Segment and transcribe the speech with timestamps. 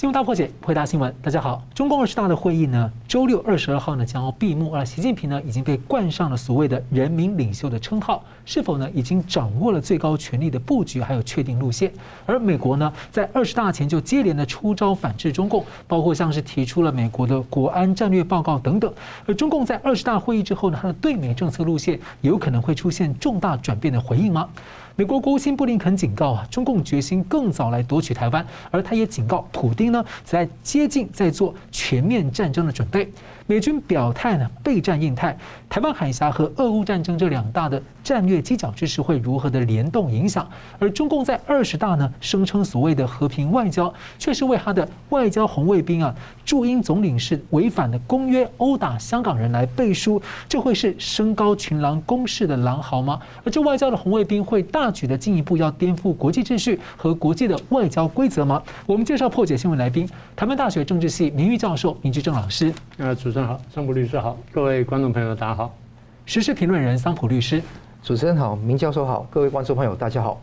[0.00, 1.14] 新闻大破解，回答新闻。
[1.20, 4.72] 大家好，中共二十大的会议呢，周六二十二号呢将要闭幕。
[4.72, 11.92] 而习近平呢已经被冠上了所谓的人民领袖的称号，是否呢已经掌握了最高权力的布局，还有确定路线？
[12.24, 18.94] 而美国呢在二十大前就接连的出招反制中共，包括像是提出了美国的国安战略报告等等。
[19.26, 24.48] 而中共在二十大会议之后呢，它的对美政策路线有可能会出现重大转变的回应吗？
[24.96, 32.99] 美国国务卿布林肯警告啊，中共决心更早来夺取台湾，而他也警告普丁呢，在接近在做全面战争的准备。
[33.00, 33.12] santé.
[33.50, 35.36] 美军表态呢，备战印太，
[35.68, 40.48] 台湾海峡和俄乌战争这两大的战略犄角之势会如何的联动影响？
[40.78, 46.14] 而中共在二十大呢，声称所谓的和平外交，却是为他的外交红卫兵啊，
[46.44, 53.18] 驻英总领事违反了公约，殴打香港人来背书，这会是升高群狼攻势的狼嚎吗？
[53.42, 58.62] 而这外交的红卫兵会大举的进一步要颠覆国际秩序和国际的外交规则吗？
[58.86, 62.72] 我们介绍破解新闻来宾，台湾大学政治系名誉教授明居正老师。
[62.98, 65.74] 呃，主持人好，桑普律师好，各位观众朋友大家好。
[66.26, 67.62] 时事评论人桑普律师，
[68.02, 70.40] 主持人好，明教授好，各位观众朋友大家好。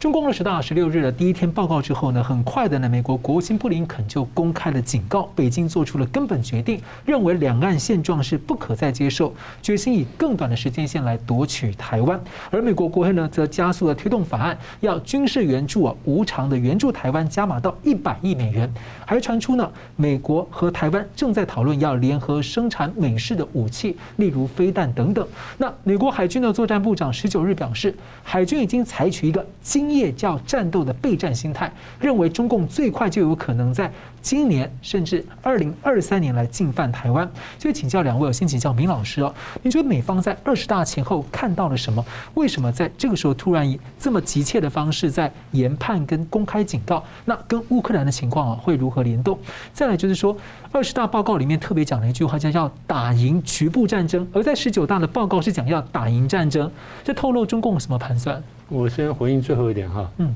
[0.00, 12.18] 中共二十大十六日的第一天报告之后呢，很快的呢，美国国务卿布林肯就公开了警告，北京做出了根本决定，认为两岸现状是不可再接受，决心以更短的时间线来夺取台湾。
[12.50, 18.72] 而美国国会呢，则加速的推动法案，要军事援助啊，无偿的援助台湾加码到一百亿美元，
[19.04, 25.28] 还传出呢，美国和台湾正在讨论要联合生产美式的武器，例如飞弹等等。
[25.58, 33.90] 那美国海军的作战部长十九日表示，海军已经采取一个经业叫战斗的备战心态，认为中共最快就有可能在
[34.22, 37.28] 今年甚至二零二三年来进犯台湾。
[37.58, 42.04] 所以请教两位，我先请教明老师哦，你觉得美方在二十大前后看到了什么？
[42.34, 47.02] 为什么在这个时候突然以这么急切的方式在研判跟公开警告？
[47.24, 49.38] 那跟乌克兰的情况啊会如何联动？
[49.72, 50.36] 再来就是说，
[50.70, 56.70] 二十大报告里面特别讲了一句话，叫“要打赢局部战争”，而在十九大的报告是讲要打赢战争，
[57.02, 58.42] 这透露中共什么盘算？
[58.70, 60.32] 我先回应最后一点哈，嗯，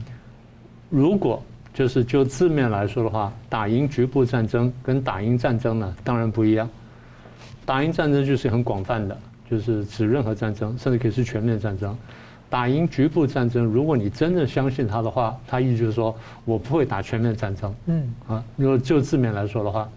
[0.91, 1.41] 如果
[1.73, 6.69] 就是就字面来说的话，打赢局部战争跟打赢战争呢，当然不一样。
[7.65, 9.17] 打赢战争就是很广泛的，
[9.49, 11.97] 就是指任何战争，甚至可以是全面战争。
[12.51, 16.15] 打赢局部战争，如果你真的相信他的话，他意思就是说
[16.45, 19.89] 我不会打全面战争，嗯啊，如果就字面来说的话，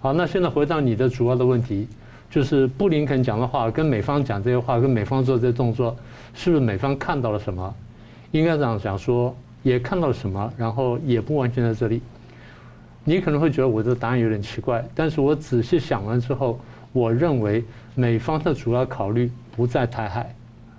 [0.00, 1.86] 好，那现在回到你的主要的问题，
[2.30, 5.94] 就是布林肯讲的话，跟美方讲这些话，跟美方做这些动作。
[6.34, 7.74] 是不是美方看到了什么？
[8.30, 12.02] 应该这样讲说，也看到了什么，然后也不完全在这里。
[13.04, 16.60] 你可能会觉得我这个答案有点奇怪，但是我仔细想完之后，
[16.92, 20.34] 我认为美方的主要考虑不在台海，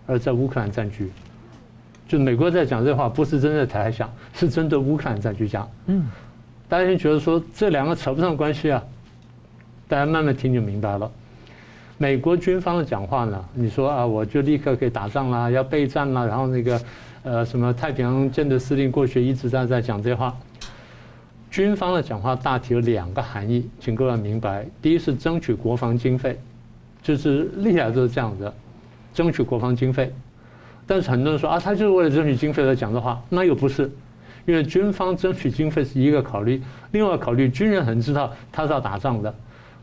[0.06, 1.12] 而在乌克兰战局。
[2.08, 5.68] 就美国在讲这话，不是针对台海讲，是针对乌克兰战局讲。
[5.88, 6.08] 嗯，
[6.68, 8.84] 大家就觉得说这两个扯不上关系啊，
[9.88, 11.12] 大家慢慢听就明白了。
[12.02, 13.46] 美国军方的讲话呢？
[13.54, 16.82] 你说啊，我就立刻可以打仗啦，要备战啦，然后那个，
[17.24, 20.34] 呃，什么太平洋舰队司令过去一直在在讲这话。
[21.52, 24.66] 军方的讲话大体有两个含义，请各位明白。
[24.82, 26.40] 第一是争取国防经费，
[27.02, 28.50] 就是历来都是这样子，
[29.14, 30.10] 争取国防经费。
[30.88, 33.92] 但是很多人说啊，他就是为了争取经费来讲这话，那又不是，
[34.46, 39.36] 因为军方争取经费是一个考虑，另外考虑军人很知道他是要打仗的。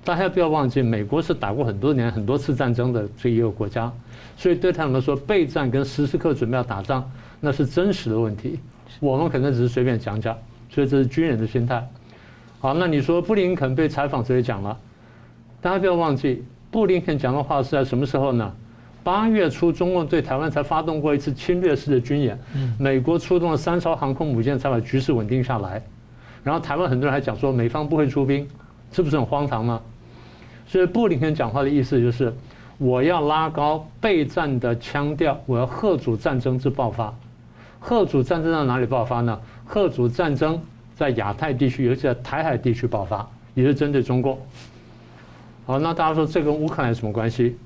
[0.06, 3.92] 大家不要忘记，美国是打过很多年、很多次战争的这一个国家，
[4.36, 8.60] 所以对他们来说，备战跟时时刻准备要打仗，那是真实的问题。
[9.00, 10.38] 我们可能只是随便讲讲，
[10.70, 11.84] 所以这是军人的心态。
[12.60, 14.78] 好，那你说布林肯被采访时也讲了，
[15.60, 18.54] 大家不要忘记，布林肯讲的话是在什么时候呢？
[19.02, 22.38] 八月初，中共对台湾才发动过一次侵略式的军演，
[22.78, 25.82] 美国出动了三艘航空母舰才把局势稳定下来，
[26.44, 28.46] 然后台湾很多人还讲说美方不会出兵，
[28.92, 29.82] 是不是很荒唐吗？
[30.66, 32.34] 所以布林肯讲话的意思就是，
[32.78, 37.14] 我要拉高备战的腔调，我要贺主战争之爆发。
[37.78, 39.40] 贺主战争在哪里爆发呢？
[39.64, 40.60] 贺主战争
[40.96, 44.38] 在亚太地区，尤其在台海地区爆发，也是针对中共。
[45.66, 47.56] 好，那大家说这跟乌克兰有什么关系？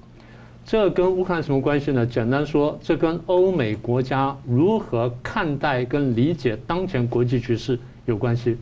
[0.66, 2.04] 这跟乌克兰什么关系呢？
[2.04, 8.58] 简单说，这跟欧美国家如何看待跟理解当前国际局势有关系。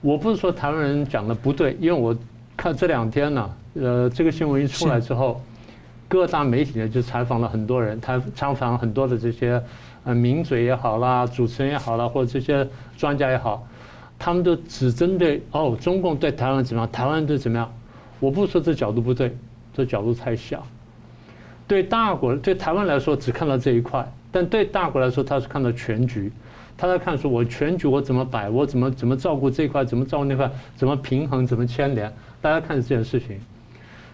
[0.00, 2.16] 我不是说台湾人讲的不对，因为我。
[2.56, 5.40] 看这两天呢，呃，这个新闻一出来之后，
[6.08, 9.62] 各大媒体呢就采访了很多人，他采访很多的这些
[10.04, 13.66] 呃名嘴也好啦，主持人也好啦，或者这些专家也好，
[14.18, 17.72] 他们都只针对哦，中共对台湾怎么样，台湾对怎么样。
[18.20, 19.36] 我不说这角度不对，
[19.74, 20.64] 这角度太小。
[21.66, 26.30] 对大国对台湾来说只看到这一块，但对大国来说他是看到全局。
[26.76, 32.12] 他在看说我全局我怎么摆，我怎么怎么照顾这块，怎么照顾那块，怎么平衡，怎么牵连，
[32.42, 33.40] 大家看这件事情。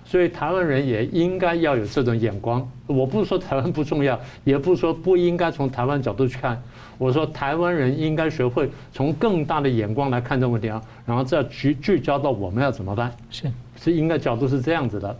[0.05, 2.67] 所以台湾人也应该要有这种眼光。
[2.87, 6.59] 我不是说台湾不重要，也不是说不应该从台湾角度去看。
[6.97, 13.13] 我说台湾人应该学会从更大的眼光来看这个问题啊，然后再聚聚焦到我们要怎么办。
[13.31, 15.15] 是是应该角度是这样子的。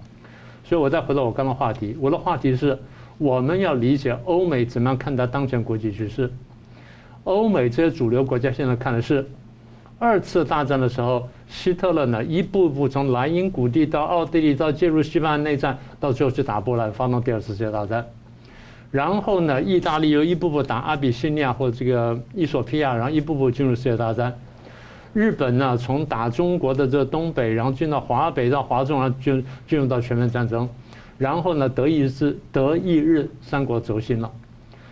[0.65, 2.79] 所以我再回到我刚刚话题，我的话题是
[3.19, 6.33] 我们要理解欧美怎么样看待当前国际局势。
[7.25, 9.29] 欧美这些主流国家现在看的是。
[10.01, 18.07] 二次大战的时候，希特勒呢一步步从莱茵谷地到奥地利，到介入西班牙内战，到最后去打波兰，发动第二次世界大战。
[18.91, 24.39] 然后呢，意大利又一步步打阿比西尼亚或者这个伊索比亚，然后一步步进入世界大战。
[25.15, 30.69] 日本呢，从打中国的这东北，然后进到华北到华中，然后就进入到全面战争。
[31.17, 34.31] 然后呢，德意日德意日三国轴心了，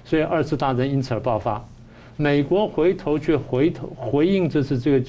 [0.04, 1.64] 所以二次大战因此而爆发。
[2.16, 5.06] 美国回头去回头回应这次这个，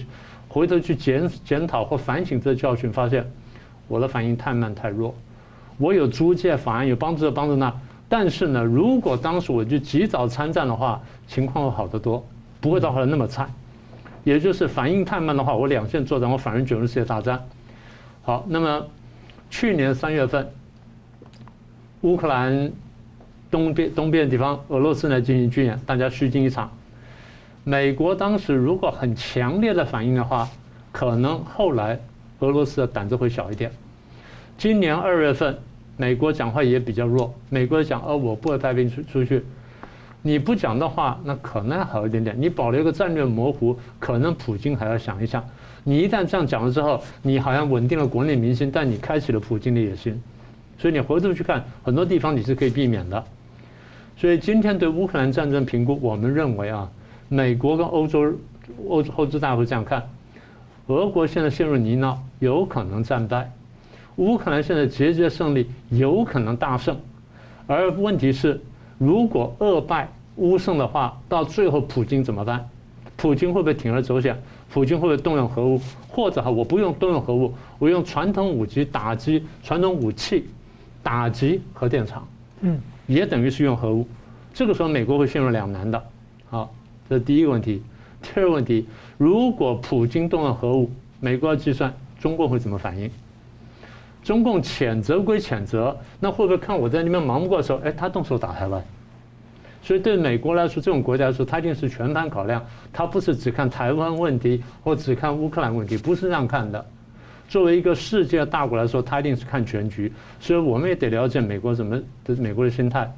[0.49, 3.29] 回头去检检讨或反省这教训，发现
[3.87, 5.13] 我的反应太慢太弱。
[5.77, 7.73] 我有租借法案，有帮助这帮助那，
[8.09, 12.25] 但是呢，如果当时我就及早参战的话，情况会好得多，
[12.59, 13.47] 不会到后来那么惨。
[14.23, 17.47] 也就是反应太慢的话，我两线作战，我反而卷入世界大战。
[18.23, 18.85] 好，那么
[19.49, 20.49] 去年三月份，
[22.01, 22.71] 乌克兰
[23.49, 26.69] 东边东边的地方，俄罗斯来进行军演，大家虚惊一场。
[27.69, 30.47] 美国当时如果很强烈的反应的话，
[30.89, 31.99] 可能后来
[32.39, 33.69] 俄罗斯的胆子会小一点。
[34.57, 35.53] 今年二月份，
[35.97, 37.35] 美国讲话也比较弱。
[37.49, 39.43] 美国讲，哦，我不会派兵出出去。
[40.21, 42.33] 你不讲的话，那可能还好一点点。
[42.39, 45.43] 你保留一个战略模糊，可能普京还要想一想。
[45.83, 50.17] 你一旦这样讲了之后，你好像稳定了国内民心，但你开启了普京的野心。
[50.79, 53.21] 所以你回头去看，很多地方你是可以避免的。
[54.15, 56.89] 所以今天对乌克兰战争评估，我们认为啊。
[57.29, 58.33] 美国跟欧洲、
[58.87, 60.07] 欧洲后大会这样看：
[60.87, 63.43] 俄国现在陷入泥淖，有可能战败；
[64.15, 66.97] 乌克兰现在节节胜利，有可能大胜。
[67.67, 68.61] 而问题是，
[68.97, 72.69] 如果俄败乌胜的话，到最后普京怎么办？
[73.17, 74.41] 普京会不会铤而走险？
[74.71, 75.81] 普京会不会动用核武？
[76.07, 80.47] 或者哈，我不用动用核武，我用传统武器打击传统武器，
[81.03, 82.25] 打击核电厂？
[82.61, 84.07] 嗯，也等于是用核武。
[84.53, 86.01] 这个时候，美国会陷入两难的。
[86.49, 86.73] 好。
[87.09, 87.81] 这是第一个问题，
[88.21, 88.85] 第二个问题，
[89.17, 93.09] 如果普京动了核武，美国要计算中共会怎么反应？
[94.23, 98.83] 中共谴责归谴责，那会不会看我在那边忙不过的时候，哎，他动手打台湾？
[99.81, 102.61] 所以对美国来说，这种国家来说，他一定是全盘考量，
[102.91, 106.85] 他不是只看台湾问题或只看乌克兰问题，不是这样看的。
[107.47, 110.11] 作为一个世界大国来说，他一定是看全局，
[110.41, 113.09] 所以我们也得了解美国怎么的美国的心态。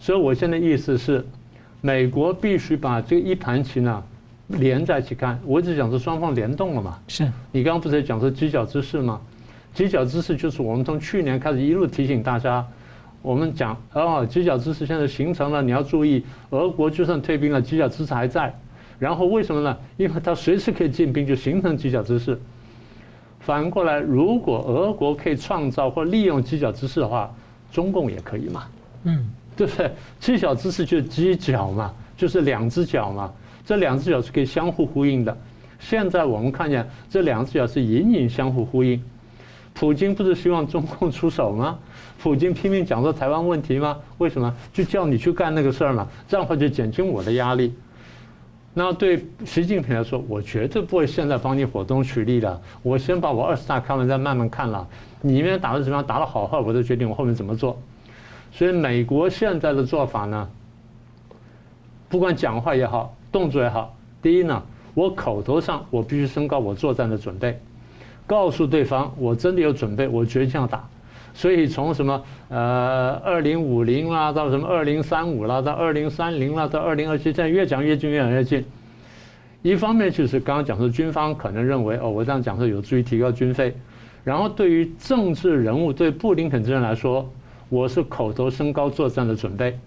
[0.00, 1.22] 所以我现在意思是。
[1.82, 4.02] 美国必须把这一盘棋呢
[4.46, 5.38] 连在一起看。
[5.44, 6.98] 我一直讲是双方联动了嘛。
[7.08, 7.30] 是。
[7.50, 9.20] 你刚刚不是讲说犄角之势吗？
[9.74, 12.64] 犄角之势就是我们从去年开始一路提醒大家，
[13.20, 18.54] 我们讲哦，犄角之势现在形成了，你要注意，俄国就算退兵了，犄角之势还在。
[18.98, 19.76] 然后为什么呢？
[19.96, 22.38] 因为它随时可以进兵，就形成犄角之势。
[23.40, 27.28] 反过来，如果俄国可以创造或利用犄角之势的话，
[27.72, 28.64] 中共也可以嘛。
[29.02, 29.28] 嗯。
[29.56, 29.90] 对不对？
[30.20, 33.32] 犄角之势就是犄角嘛，就是两只脚嘛。
[33.64, 35.36] 这两只脚是可以相互呼应的。
[35.78, 39.02] 现在我们看见这两只脚是隐隐相互呼应。
[39.74, 41.78] 普京不是希望中共出手吗？
[42.20, 43.96] 普京拼命讲说台湾问题吗？
[44.18, 44.54] 为什么？
[44.72, 47.72] 就叫你去干那个事儿嘛，这样的话就减轻我的压力。
[48.74, 52.60] 那对习近平来说，我绝对不会现在帮你火中取栗的。
[52.82, 54.86] 我先把我二十大看完，再慢慢看了。
[55.20, 56.06] 你那边打的怎么样？
[56.06, 57.78] 打的好坏，我再决定我后面怎么做。
[58.54, 60.46] 所以美国现在的做法呢，
[62.10, 67.58] 不管讲话也好，动作也好，第一呢，我口头上我必须升高我作战的准备，
[68.26, 70.86] 告诉对方我真的有准备，我决心要打。
[71.32, 78.62] 所以从什么呃二零五零啦，到什么二零三五啦，到二零三零啦，到二零二七，现在越讲越近，越讲越近。
[79.62, 83.74] 一方面就是刚刚讲说军方可能认为哦，我这样讲说有助于提高军费，
[84.24, 87.26] 然后对于政治人物，对布林肯这人来说。
[87.72, 89.78] 我是口头升高作战的准备，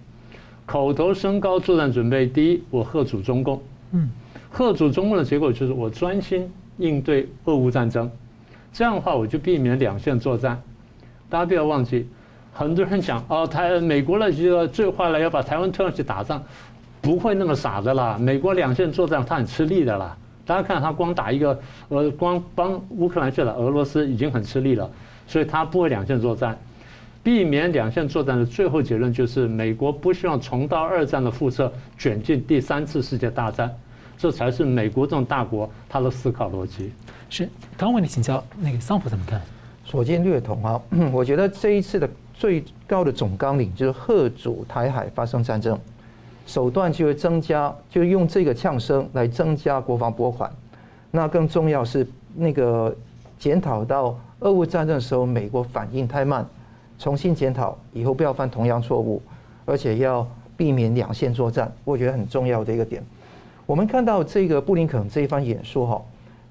[0.65, 2.25] 口头升高作战准备。
[2.25, 3.61] 第一，我贺阻中共，
[3.91, 4.09] 嗯，
[4.49, 8.09] 贺阻中共的结果就是我专心应对俄乌战争，
[8.73, 10.59] 这样的话我就避免两线作战。
[11.29, 12.09] 大家不要忘记，
[12.51, 16.43] 很多人讲哦，台美国那些最坏了，要把台湾推上去打仗，
[17.01, 18.17] 不会那么傻的啦。
[18.19, 20.17] 美国两线作战他很吃力的啦。
[20.43, 24.89] 大家看他光打一个呃，光帮乌克兰去了俄罗斯已经很吃力了，
[25.27, 26.57] 所以他不会两线作战。
[27.25, 33.75] 避免两线作战的最后结论就是，美国不希望重蹈二战的覆辙，卷进第三次世界大战，
[34.15, 36.91] 这才是美国这种大国他的思考逻辑。
[37.27, 39.41] 是，刚问你请教那个桑普怎么看？
[39.83, 40.79] 所见略同啊，
[41.11, 45.75] 我觉得这一次的最高的总纲领就是贺阻台海发生战争，
[46.45, 50.47] 手段就是增加，就用这个呛声来增加国防拨款。
[51.09, 52.95] 那更重要是那个
[53.39, 56.47] 检讨到俄乌战争的时候，美国反应太慢。
[56.97, 59.21] 重新检讨，以后不要犯同样错误，
[59.65, 63.03] 而且要避免两线作战，我觉得很重要的一个点。
[63.65, 66.01] 我们看到这个布林肯这一番演说哈，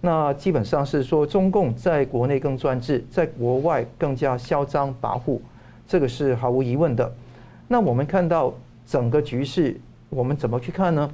[0.00, 5.38] 那基本上是说中共在国内更专制，在国外更加嚣张跋扈，
[5.88, 7.10] 这个是毫无疑问的。
[7.68, 8.52] 那我们看到
[8.86, 11.10] 整个局势，我们怎么去看呢？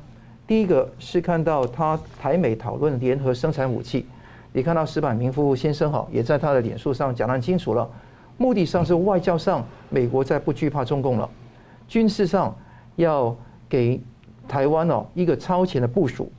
[0.46, 4.04] 第一个是看到他台美讨论联合生产武器，
[4.52, 7.88] 你看到石板明夫先生哈，也在他的脸书上讲得很清楚了。
[8.40, 11.28] 目的上是外交上，美国在不惧怕中共了；
[11.87, 12.56] 军事上
[12.97, 13.37] 要
[13.68, 14.00] 给
[14.49, 16.32] 台湾哦一个超前的部署，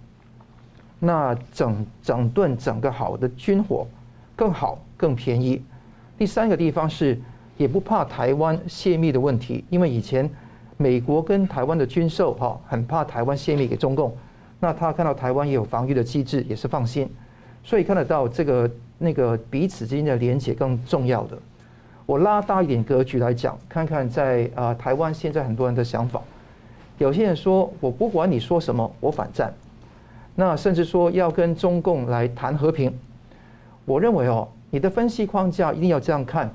[0.98, 3.86] 那整整顿整个好的军火
[4.36, 5.62] 更好更便宜。
[6.18, 7.16] 第三个地方是
[7.56, 10.28] 也不怕台湾泄密的问题，因为以前
[10.78, 14.12] 美国跟台湾的军售哈很怕台湾泄密给中共，
[14.60, 17.08] 那他看到台湾也有防御的机制，也是放心，
[17.64, 21.38] 所以看得到这个那个彼此之间的连结更重要的。
[22.12, 26.22] 我拉大一点格局来讲，看看在啊台湾现在很多人的想法，
[26.98, 29.54] 有些人说我不管你说什么，我反战，
[30.36, 32.94] 那甚至说要跟中共来谈和平。
[33.86, 36.54] 我认为哦，你的分析框架一定要这样看，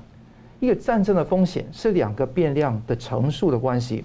[0.59, 4.03] 一个战争的风险是两个变量的乘数的关系，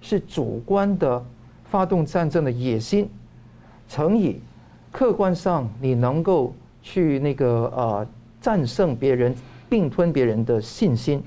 [0.00, 1.24] 是主观的
[1.70, 3.08] 发动战争的野心
[3.88, 4.40] 乘以
[4.90, 8.04] 客观上你能够去那个呃
[8.40, 9.32] 战胜别人。
[9.68, 11.22] 并吞别人的信心，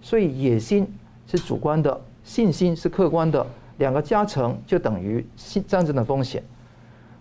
[0.00, 0.86] 所以野心
[1.26, 3.44] 是主观的，信心是客观的，
[3.78, 5.24] 两个加成就等于
[5.66, 6.42] 战争的风险。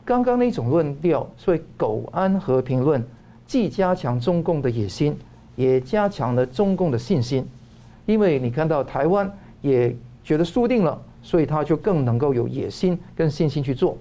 [0.05, 3.03] 刚刚那种论调，所谓苟安和平论，
[3.45, 5.15] 既加强中共的野心，
[5.55, 7.47] 也加强了中共的信心。
[8.05, 13.97] 因为你看到台湾也觉得输定了，所以他就更能够有野心跟信心去做。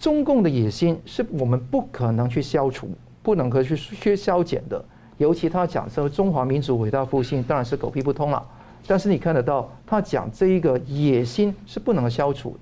[0.00, 2.90] 中共的野心是我们不可能去消除，
[3.22, 4.84] 不能够去去消减的。
[5.18, 8.42] 尤其他讲说中华民族伟大复兴，当然是狗屁不通了。
[8.86, 12.56] 但是你看得到，他讲这一个野心是不能消除。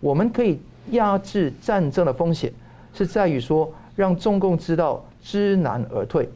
[0.00, 2.52] 我们可以压制战争的风险，
[2.92, 6.28] 是在于说让中共知道知难而退。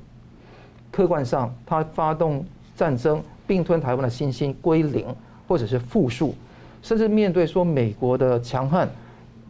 [0.90, 2.42] 客观上，他发动
[2.74, 5.04] 战争并吞台湾的信心归零，
[5.48, 6.34] 或者是负数，
[6.80, 8.88] 甚至面对说美国的强悍，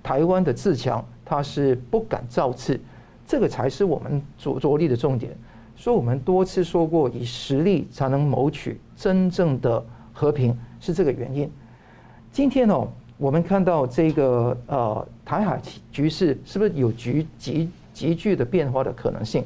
[0.02, 2.80] 台湾的自强，他是不敢造次。
[3.28, 5.36] 这个才是我们着着力的重点。
[5.76, 11.48] 所以我们多次说过，以实力才能谋取真正的和平，是这个原因。
[12.32, 15.60] 今天哦，我们看到这个呃台海
[15.92, 19.44] 局势是不是有急急急剧的变化的可能性？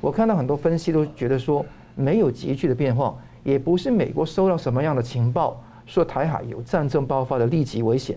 [0.00, 1.64] 我看到很多分析都觉得说
[1.94, 8.16] 没有急剧的变化，也不是美国收到什么样的情报说台海有战争爆发的立即危险。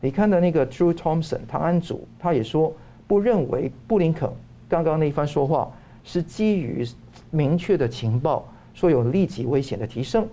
[0.00, 2.72] 你看到那个 Drew Thompson 唐安祖，他也说
[3.06, 4.30] 不认为布林肯
[4.68, 5.70] 刚刚那一番说话。
[6.04, 6.86] 是基于
[7.30, 10.26] 明确的情报，说有立即危险的提升。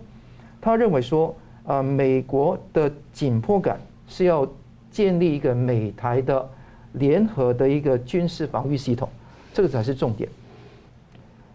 [0.61, 1.35] 他认为说，
[1.65, 4.47] 啊，美国的紧迫感是要
[4.91, 6.49] 建立一个美台的
[6.93, 9.07] 联合的一个军事防御系统，
[9.53, 10.29] 这个才是重点。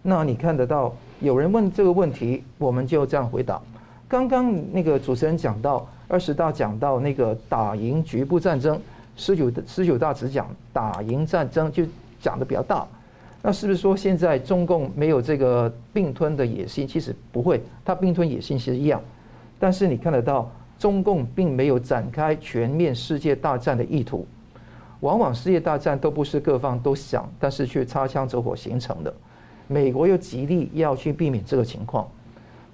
[0.03, 3.61] 那你看得到有人问这个问题，我们就这样回答。
[4.07, 8.81] 刚刚那个主持人讲到二十大讲到那个打赢局部战争，
[9.17, 11.85] 十九十九大只讲打赢战争，就
[12.21, 12.87] 讲的比较大。
[13.47, 16.89] 那是不是说现在中共没有这个并吞的野心？
[16.89, 18.99] 其实不会，它并吞野心其实一样。
[19.59, 24.27] 但是你看得到，中共并没有展开全面世界大战的意图。
[25.01, 29.13] 往往世界大战都不是各方都想，但是却擦枪走火形成的。
[29.69, 32.09] 美国又极力要去避免这个情况。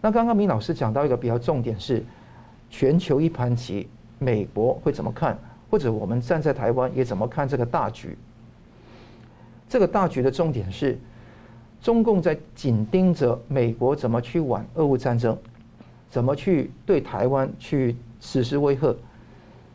[0.01, 2.01] 那刚刚明老师讲到一个比较重点是，
[2.71, 3.89] 全球一盘棋，
[4.21, 5.37] 美国会怎么看？
[5.69, 8.17] 或者我们站在台湾也怎么看这个大局？
[9.71, 10.99] 这个大局的重点是，
[11.81, 15.39] 中共在紧盯着美国怎么去玩俄乌战争，
[16.09, 18.93] 怎么去对台湾去实施威吓。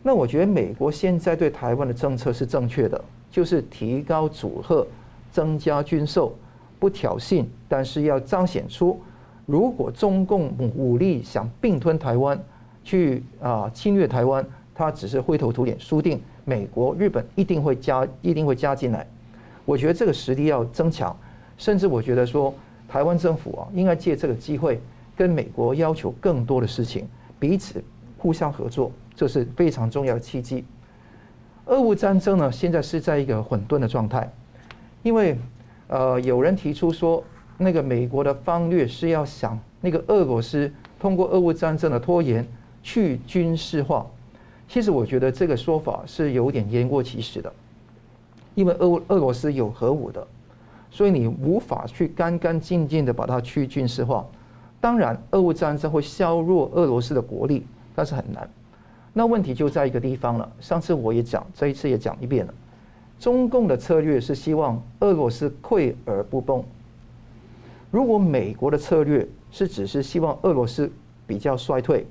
[0.03, 4.85] 那我觉得美国现在对台湾的政策是正确的，就是提高阻吓，
[5.31, 6.35] 增加军售，
[6.77, 8.99] 不挑衅，但是要彰显出，
[9.45, 12.37] 如果中共武力想并吞台湾，
[12.83, 19.07] 去啊侵略台湾，他只是灰头土脸输定，美国、日本一定会加，一定会加进来。
[19.65, 21.15] 我觉得这个实力要增强，
[21.57, 22.53] 甚至我觉得说，
[22.87, 24.79] 台湾政府啊，应该借这个机会
[25.17, 27.07] 跟美国要求更多的事情，
[27.39, 27.83] 彼此
[28.17, 30.63] 互相合作，这是非常重要的契机。
[31.65, 34.31] 俄乌战争呢，现在是在一个混沌的状态，
[35.01, 35.35] 因为
[35.87, 37.23] 呃，有人提出说，
[37.57, 42.45] 那个美国的方略是要想那个俄罗斯通过俄乌战争的拖延
[42.83, 44.05] 去军事化。
[44.67, 47.51] 其实我觉得这个说法是有点言过其实的，
[48.55, 50.25] 因为俄俄罗斯有核武的，
[50.89, 54.25] 所以你无法去干干净净的把它去军事化。
[54.81, 58.49] 当然，俄乌战争会削弱俄罗斯的国力，但是很难。
[59.13, 60.51] 那问题就在一个地方了。
[60.59, 62.53] 上次我也讲，这一次也讲一遍了。
[63.19, 66.63] 中共的策略是希望俄罗斯溃而不崩。
[67.89, 70.91] 如果美国的策略是只是希望俄罗斯
[71.25, 72.05] 比较衰退。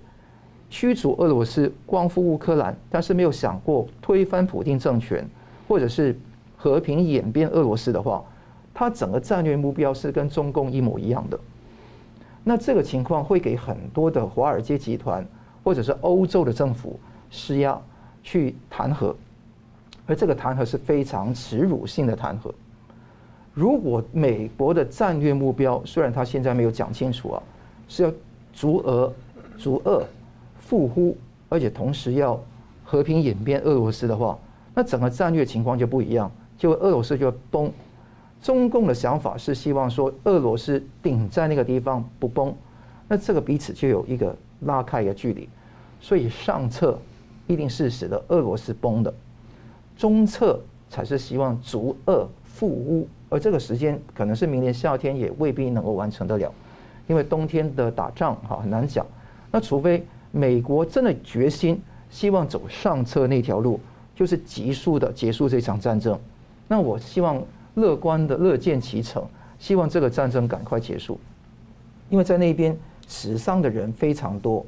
[0.71, 5.25] 驱逐俄罗斯，光复乌克兰，但是没有想过推翻普丁政权，
[5.69, 6.19] 或者是
[6.65, 8.25] 和平演变俄罗斯的话，
[8.73, 11.39] 它整个战略目标是跟中共一模一样的。
[12.43, 15.23] 那这个情况会给很多的华尔街集团
[15.63, 16.99] 或者是欧洲的政府
[17.31, 17.79] 施压
[18.23, 19.15] 去弹劾，
[20.07, 22.51] 而这个弹劾是非常耻辱性的弹劾。
[23.53, 27.43] 如果美国的战略目标虽然他现在没有讲清楚啊，
[27.91, 28.13] 是要
[28.55, 29.13] 逐俄、
[29.59, 30.03] 逐俄。
[30.61, 31.15] 复呼，
[31.51, 32.43] 而且同时要
[32.85, 34.39] 和平演变俄罗斯的话，
[34.75, 37.73] 那整个战略情况就不一样，就俄罗斯就会崩。
[38.43, 42.55] 中共的想法是希望说俄罗斯顶在那个地方不崩，
[43.09, 45.49] 那这个彼此就有一个拉开一个距离，
[46.01, 46.99] 所以上策
[47.47, 49.13] 一定是使得俄罗斯崩的，
[49.97, 56.53] 中策才是希望逐俄复乌，而这个时间可能是明年夏天也未必能够完成得了，
[57.07, 59.07] 因为冬天的打仗哈很难讲，
[59.51, 60.05] 那除非。
[60.37, 61.81] 美国真的决心
[62.11, 63.79] 希望走上策那条路，
[64.17, 66.19] 就是急速的结束这场战争。
[66.67, 67.43] 那我希望
[67.75, 69.25] 乐观的乐见其成，
[69.59, 71.19] 希望这个战争赶快结束，
[72.09, 74.65] 因为在那边死伤的人非常多，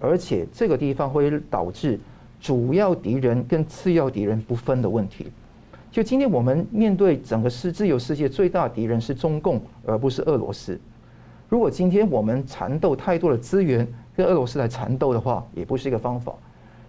[0.00, 1.98] 而且这个地方会导致
[2.40, 5.26] 主要敌人跟次要敌人不分的问题。
[5.90, 10.80] 就今天我们面对整个世自由世界最大敌人是中共，而不是俄罗斯。
[11.48, 16.32] 如果今天我们缠斗太多的资源，跟俄罗斯来缠斗的话，也不是一个方法。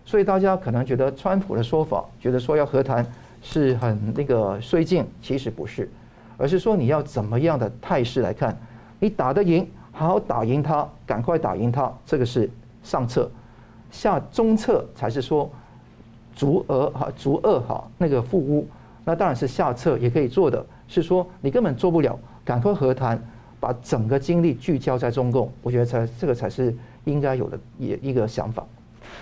[0.06, 3.06] 所以大家可能觉得川普的说法，觉得说要和谈
[3.44, 5.88] 是很那个绥靖，其实不是，
[6.38, 8.58] 而是说你要怎么样的态势来看，
[9.00, 12.50] 你打得赢，好好打赢他，赶快打赢他，这个是
[12.82, 13.30] 上策。
[13.92, 15.48] 下中策才是说
[16.36, 18.68] 逐俄哈，逐俄哈那个复乌，
[19.06, 23.22] 那当然是下策也可以做的，是说你根本做不了，赶快和谈，
[23.60, 26.76] 把整个精力聚焦在中共，我觉得才这个才是。
[27.06, 28.66] 应该有的一一个想法，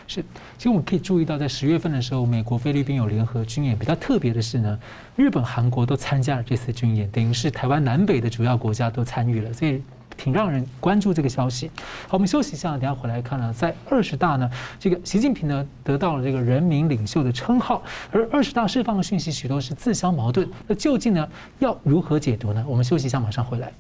[0.08, 0.24] 是。
[0.58, 3.78] 其实我们可以注意到，在十月份的时候，美国、菲律宾有联合军演。
[3.78, 4.80] 比较特别的是呢，
[5.16, 9.82] 日本、韩国都参加了这次军演，等于是台湾南北的主要国家都参与了，所以
[10.18, 11.72] 挺让人关注这个消息。
[12.08, 21.28] 好，我们休息一下，等下回来看呢，在二十大呢，这个习近平呢得到了这个人民领袖的称号，而二十大释放的讯息许多是自相矛盾，那究竟呢
[21.60, 22.64] 要如何解读呢？
[22.68, 23.72] 我们休息一下，马上回来。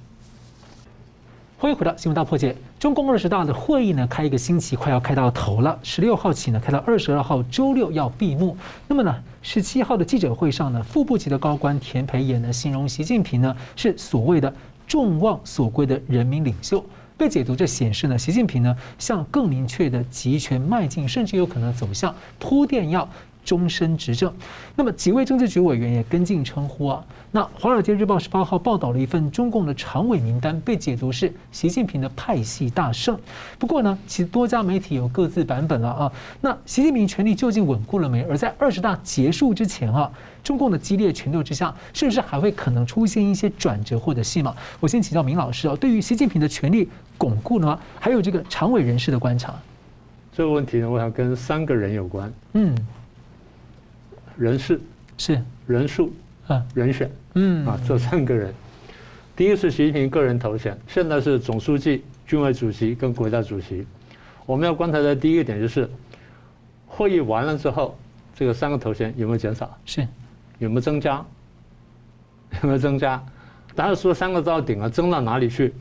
[1.61, 2.55] 欢迎回到新闻大破解。
[2.79, 5.77] 中共二十大的会议呢，开一个星期快要开到头了。
[5.83, 8.57] 十六号起呢，开到二十二号周六要闭幕。
[8.87, 14.51] 那么呢，十七号的记者会上呢，副部级的高官田培炎呢，形容习近平呢是所谓的
[14.87, 16.83] 众望所归的人民领袖。
[17.15, 23.07] 被解读这显示呢，习近平呢向更明确的集权迈进，甚至有可能走向铺垫要。
[23.43, 24.33] 终身执政，
[24.75, 27.03] 那么几位政治局委员也跟进称呼啊。
[27.31, 33.17] 那《华尔街日报》十八号报道了一份中共的常委名单，被解读是习近平的派系大胜。
[33.57, 36.11] 不过呢，其多家媒体有各自版本了啊。
[36.41, 38.21] 那习近平权力究竟稳固了没？
[38.23, 40.11] 而在二十大结束之前啊，
[40.43, 44.53] 中共的激烈权斗之下，是不是还会可能出现一些转折或者戏码？
[44.79, 49.53] 我先请教明老师啊，对于习近平的权力巩固呢，还有这个常委人士的观察。
[50.33, 52.31] 这个问题呢，我想跟三个人有关。
[52.53, 52.75] 嗯。
[54.37, 54.79] 人事
[55.17, 56.11] 是人数
[56.47, 58.53] 啊，人选嗯啊，这三个人，
[59.35, 63.85] 第一个是习近平个人头衔，现在是总书记、军委主席跟国家主席。
[64.45, 65.89] 我们要观察的第一个点就是，
[66.87, 67.97] 会议完了之后，
[68.35, 69.77] 这个三个头衔有没有减少？
[69.85, 70.05] 是
[70.59, 71.23] 有没有增加？
[72.61, 73.23] 有没有增加？
[73.75, 75.73] 大家说三个到顶了，增到哪里去？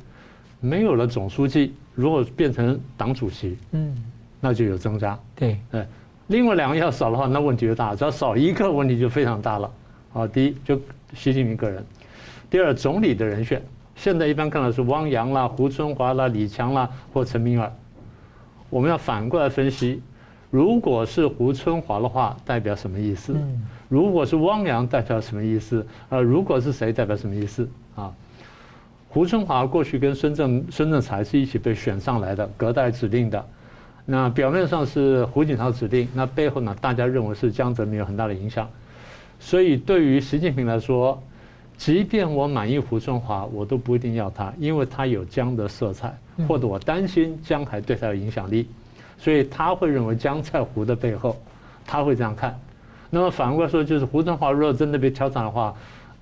[0.60, 3.96] 没有了总书记，如果变成党主席，嗯，
[4.40, 5.18] 那就有增加。
[5.34, 5.86] 对，哎。
[6.30, 7.96] 另外两个要少的话，那问题就大了。
[7.96, 9.68] 只要少一个，问题就非常大了。
[10.12, 10.80] 啊，第一就
[11.12, 11.84] 习近平个人，
[12.48, 13.60] 第二总理的人选，
[13.96, 17.72] 现在一般看到是汪洋啦、胡春华啦、李强啦或陈敏尔。
[18.68, 20.00] 我们要反过来分析，
[20.50, 23.34] 如果是胡春华的话，代表什么意思？
[23.88, 25.84] 如果是汪洋，代表什么意思？
[26.10, 27.68] 呃，如果是谁，代表什么意思？
[27.96, 28.14] 啊，
[29.08, 33.44] 胡春华过去跟孙政孙政才是一起被选上来的，隔代指定的。
[34.10, 38.68] 那表面上是胡锦涛指定，那背后呢，大家认为是江泽民有很大的影响。
[39.38, 41.22] 所以对于习近平来说，
[41.76, 46.12] 即便我满意胡春华，我都不一定要他，因为他有江的色彩，
[46.48, 48.68] 或者我担心江还对他有影响力，
[49.16, 51.36] 所以他会认为江在胡的背后，
[51.86, 52.58] 他会这样看。
[53.10, 55.72] 那么反过来说，就是胡春华如果真的被挑战的话，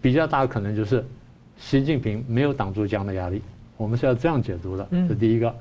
[0.02, 1.04] 比较大的可能就是。
[1.60, 3.42] 习近平没有挡住江的压力，
[3.76, 4.86] 我们是要这样解读的。
[4.92, 5.52] 这是第一个。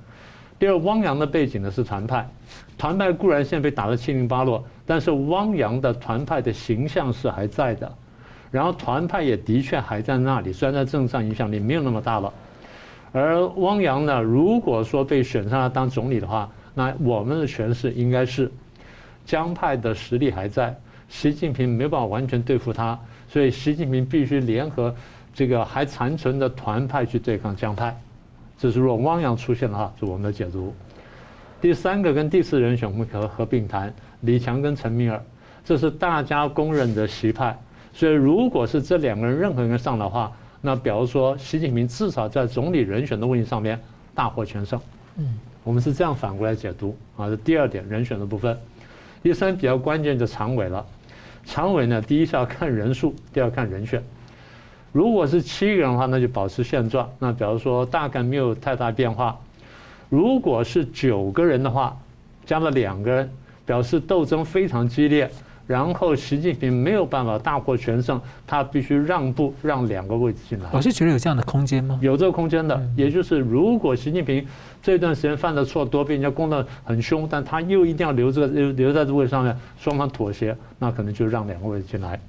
[0.59, 2.27] 第二，汪洋的背景呢是团派，
[2.77, 7.91] 团派固然现在被打得七零八落，但是汪洋的团派的形象是还在的，
[8.49, 12.33] 然后团派也的确还在那里，虽然在政治上影响力没有那么大了。
[13.11, 18.51] 而汪洋呢，如果说被选上来当总理的话，那我们的诠释应该是
[19.25, 20.75] 江派的实力还在，
[21.07, 24.93] 习近平没办法完全对付他，所以习近平必须联合。
[25.33, 27.95] 这个还残存的团派去对抗江派，
[28.57, 30.73] 这是如果汪洋出现的话，是我们的解读。
[31.61, 35.21] 第三个跟第四人选我们可合并谈，李强跟陈敏尔，
[35.63, 37.57] 这是大家公认的习派。
[37.93, 43.79] 所以如果是这两个人任何人上的话，那比如说习近平至少在总理人选的问题上面
[44.13, 44.79] 大获全胜。
[45.17, 47.27] 嗯，我们是这样反过来解读啊。
[47.27, 48.57] 这第二点人选的部分，
[49.23, 50.85] 第三比较关键就常委了。
[51.45, 54.03] 常委呢，第一是要看人数，第二看人选。
[54.97, 57.07] 如果是七个人的话，那就保持现状。
[57.19, 59.37] 那比如说大概没有太大变化。
[60.09, 61.95] 如果是九个人的话，
[62.47, 63.31] 加了两个人，
[63.63, 65.29] 表示斗争非常激烈。
[65.67, 70.67] 然后习近平没有办法大获全胜，他必须让步，让两个位置进来。
[70.73, 71.99] 老师觉得有这样的空间吗？
[72.01, 74.43] 有这个空间的，也就是如果习近平
[74.81, 82.19] 这段时间犯的错多，被人家攻得很凶，但他又一定要留这个留留在这个位置上面，双方妥协，那可能就让两个位置进来。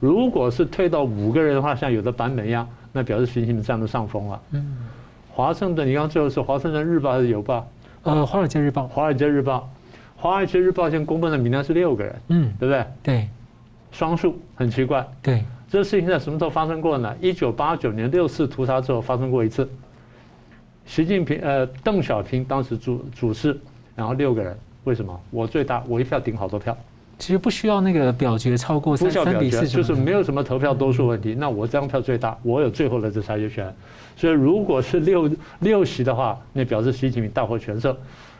[0.00, 4.42] 如果是退到五个人的话，像有的版本一样，那表示习近平占了上风了。
[4.52, 4.76] 嗯，
[5.30, 7.66] 华盛顿，你刚刚最后是华盛顿日报还是邮报？
[8.02, 8.86] 呃，华尔街日报。
[8.86, 9.68] 华尔街日报，
[10.16, 12.16] 华尔街日报现在公布的名单是六个人。
[12.28, 12.86] 嗯，对不对？
[13.02, 13.28] 对，
[13.90, 15.06] 双数很奇怪。
[15.22, 17.14] 对，这个事情在什么时候发生过呢？
[17.20, 19.68] 一九八九年六次屠杀之后发生过一次。
[20.84, 23.58] 习近平呃，邓小平当时主主事，
[23.96, 25.20] 然后六个人，为什么？
[25.30, 26.76] 我最大，我一票顶好多票。
[27.18, 31.34] 其实不需要那个表决超过三三比四，就是没有什么投票多数问题。
[31.34, 33.74] 那我这张票最大，我有最后的这裁决权。
[34.16, 37.92] 所以如果是六六席的话，那表示习近平大获全胜；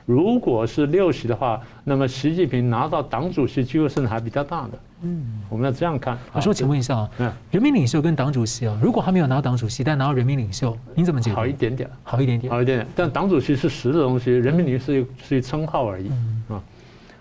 [0.05, 4.73] 如果是六席的话，那么习近平拿到党主席机会甚至还比较大的。
[5.03, 6.19] 嗯，我们要这样看。
[6.35, 11.37] 老师，我请问一下啊，嗯，人民领袖跟党主席啊，如果他没有拿到党主席，但拿到人民领袖，你怎么解读？
[11.37, 12.87] 好一点点，好一点点，好一点点。
[12.95, 16.11] 但党主席是实的东西，人民领袖是一是一称号而已。
[16.49, 16.63] 啊，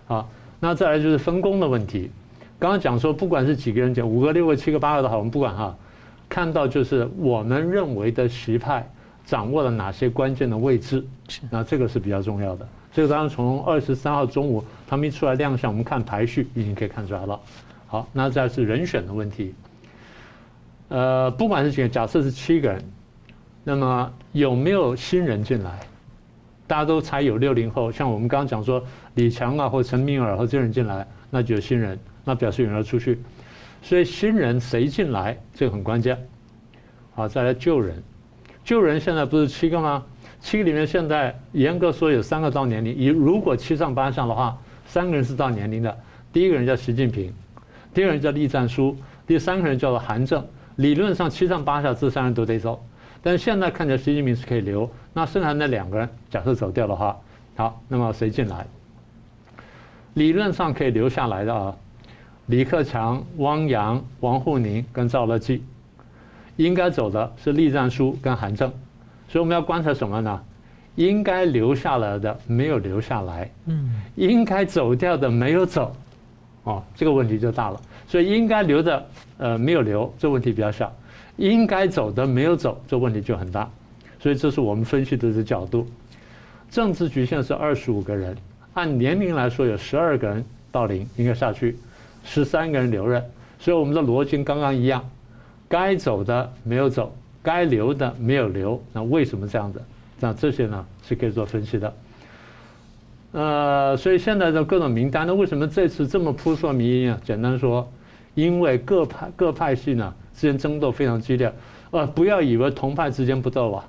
[0.07, 0.29] 好。
[0.65, 2.09] 那再来就是分工的问题。
[2.57, 5.77] 刚刚讲说，不管是几个人讲，五个、六个、七个、八个的好，我们不管哈。
[6.27, 8.89] 看到就是我们认为的实派
[9.23, 11.05] 掌握了哪些关键的位置，
[11.51, 12.67] 那这个是比较重要的。
[12.91, 17.39] 这个当然从二十三号中午他们一出来亮相，我们看排序已经可以看出来了。
[17.85, 19.53] 好，那再来是人选的问题。
[20.87, 22.83] 呃，不管是几个，假设是七个人，
[23.63, 25.79] 那么有没有新人进来？
[26.67, 33.19] 大家都猜有六零后，像我们刚刚讲说李强啊，或陈敏尔或这人进来，那就有新人，那表示有人要出去，
[33.81, 36.17] 所以新人谁进来，这个很关键。
[37.13, 38.01] 好，再来旧人，
[38.63, 40.03] 旧人现在不是七个吗？
[40.39, 45.97] 七个里面现在严格说有三个到年龄，以如果七上八下的话，三个人是到年龄的。
[46.33, 47.33] 第一个人叫习近平，
[47.93, 50.45] 第二个人叫栗战书，第三个人叫做韩正。
[50.75, 52.85] 理论上七上八下这三人都得走，
[53.23, 54.89] 但是现在看起来习近平是可以留。
[55.17, 57.17] 那剩下那两个人，假设走掉的话，
[57.55, 58.67] 好，那么谁进来？
[60.15, 61.73] 理论上可以留下来的啊，
[62.47, 65.63] 李克强、汪洋、王沪宁跟赵乐际，
[66.57, 68.69] 应该走的是栗战书跟韩正，
[69.29, 70.43] 所以我们要观察什么呢？
[70.95, 75.95] 应该留下来的没有留下来，嗯，应该走掉的没有走，
[76.63, 77.79] 哦，这个问题就大了。
[78.05, 79.05] 所以应该留的
[79.37, 80.87] 呃没有留，这问题比较小；
[81.37, 83.69] 应该走的没有走，这问题就很大。
[84.25, 85.87] 所以这是我们分析的这角度，
[86.71, 88.35] 政治局现在是二十五个人，
[88.73, 91.77] 按年龄来说有十二个人到龄应该下去，
[92.23, 93.23] 十三个人留任，
[93.59, 95.07] 所以我们的逻辑刚刚一样，
[95.69, 99.79] 该走的没有走，该留的没有留，那为什么这样子？
[100.19, 101.93] 那这些呢是可以做分析的。
[103.33, 107.21] 呃，所以现在的各种名单，那为什么这次这么扑朔迷离呢？
[107.23, 107.87] 简单说，
[108.33, 111.53] 因为各派各派系呢之间争斗非常激烈，
[111.91, 113.85] 呃，不要以为同派之间不斗啊。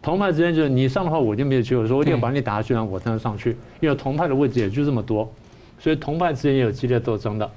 [0.00, 3.56] 同派之间就是你上的话，我就没有机会说，我一定要把你打下去，然后我才能上去。
[3.80, 5.30] 因为同派的位置也就这么多，
[5.78, 7.50] 所以同派之间也有激烈斗争的。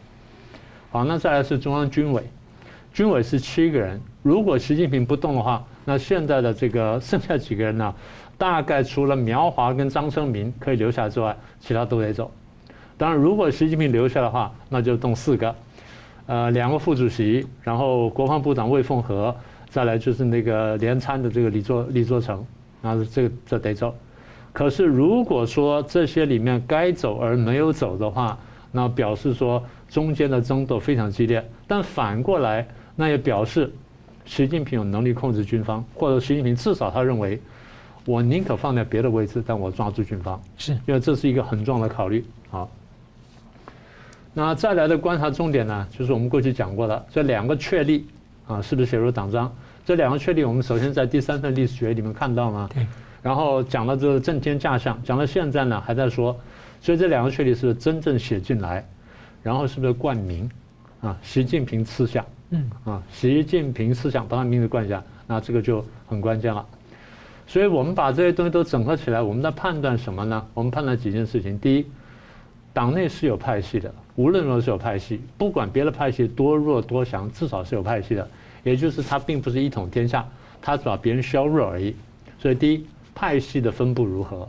[0.89, 2.23] 好，那再来是中央军委，
[2.93, 7.93] 军委是七个人，如果习近平不动的话，那现在的这个剩下几个人呢，
[8.37, 12.29] 大概除了苗华跟张生民可以留下之外，其他都得走。
[12.97, 15.55] 当然，如果习近平留下的话，那就动四个，
[16.25, 19.35] 呃，两个副主席，然后国防部长魏凤和，
[19.71, 22.45] 再来就是那个联参的这个李作李作成，
[22.81, 23.95] 那这个这得走。
[24.51, 28.37] 可是如果说这些里面该走而没有走的话，
[28.69, 31.43] 那表示说中间的争斗非常激烈。
[31.65, 33.71] 但反过来，那也表示
[34.25, 37.39] 习近平有能力控制军方，或者习近平至少他认为，
[38.05, 42.25] 我宁可放在别的位置，但我抓住军方，是因为这是一个很重要的考虑。
[42.49, 42.69] 好。
[44.33, 48.05] 那再来的观察重点呢，就是我们过去讲过的这两个确立
[48.47, 49.53] 啊，是不是写入党章？
[49.85, 52.69] 这两个确立，我们首先在第三份历史学里面看到吗。
[52.73, 52.85] 对。
[53.21, 56.35] 然后讲了这个震天价象，讲到现在呢还在说，
[56.81, 58.83] 所以这两个确立是真正写进来，
[59.43, 60.49] 然后是不是冠名
[61.01, 61.15] 啊？
[61.21, 66.65] 习近平思想，嗯啊，习近平思想把他名字冠下，那这个就很关键了。
[67.45, 70.43] 所以我们把这些东西都整合起来，我们在判断什么呢？
[70.53, 71.59] 我们判断几件事情。
[71.59, 71.85] 第一，
[72.73, 73.93] 党内是有派系的。
[74.15, 78.27] 无论如何是有派系，不管别的派系多弱多强，至少是有派系的。
[78.63, 80.27] 也就是他并不是一统天下，
[80.61, 81.95] 他只把别人削弱而已。
[82.37, 84.47] 所以，第一，派系的分布如何；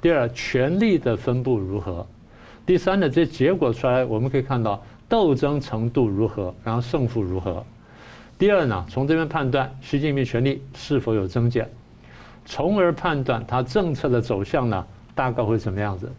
[0.00, 2.06] 第二，权力的分布如何；
[2.66, 7.64] 第三呢，这结果出来，我们可以看到斗争程度如何，然后胜负如何。
[8.38, 11.68] 第二呢，从这边判断习近平权力是否有增减，
[12.44, 16.12] 从而判断他政策的走向呢，大概会怎么样子。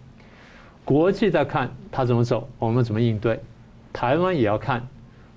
[0.85, 3.37] 国际在看他怎么走，我们怎么应对；
[3.93, 4.87] 台湾也要看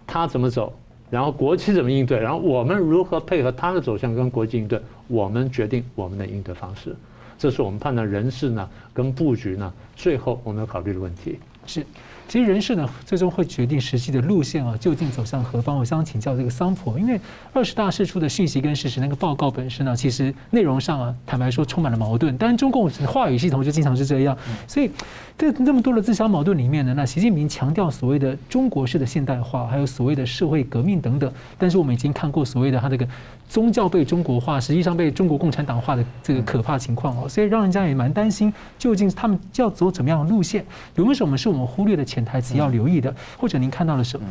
[0.06, 0.72] 他怎么走，
[1.10, 6.96] 然后国际怎么应对，然后我们如何配合他的走向跟国际应对，我们决定我们的应对方式。
[7.38, 11.38] 这是我们判断人事呢跟布局呢，最后我们要考虑的问题。
[11.66, 11.84] 是。
[12.28, 15.76] 其实人事呢，最终会决定实际的路线啊，究竟走向何方？
[15.76, 17.20] 我想请教这个桑普，因为
[17.52, 22.36] 二十大释出的讯息跟事实，那个报告本身呢，其实内容上啊，坦白说充满了矛盾。
[22.38, 24.90] 当然，中共话语系统就经常是这样，所以
[25.36, 33.06] 这这么多的自相矛盾里面呢，那习近平强调所谓的中国式的现代化，还有所谓的社会革命等等，但是我们已经看过所谓的他这个
[33.52, 40.64] 宗教被中国化，实际上被中国共产党化的这个可怕情况哦，所以让人家也蛮担心，究竟他们要走怎么样的路线？
[40.94, 42.24] 有没有什么是我们忽略的潜？
[42.24, 44.26] 台词要留意的，或者您看到了什么？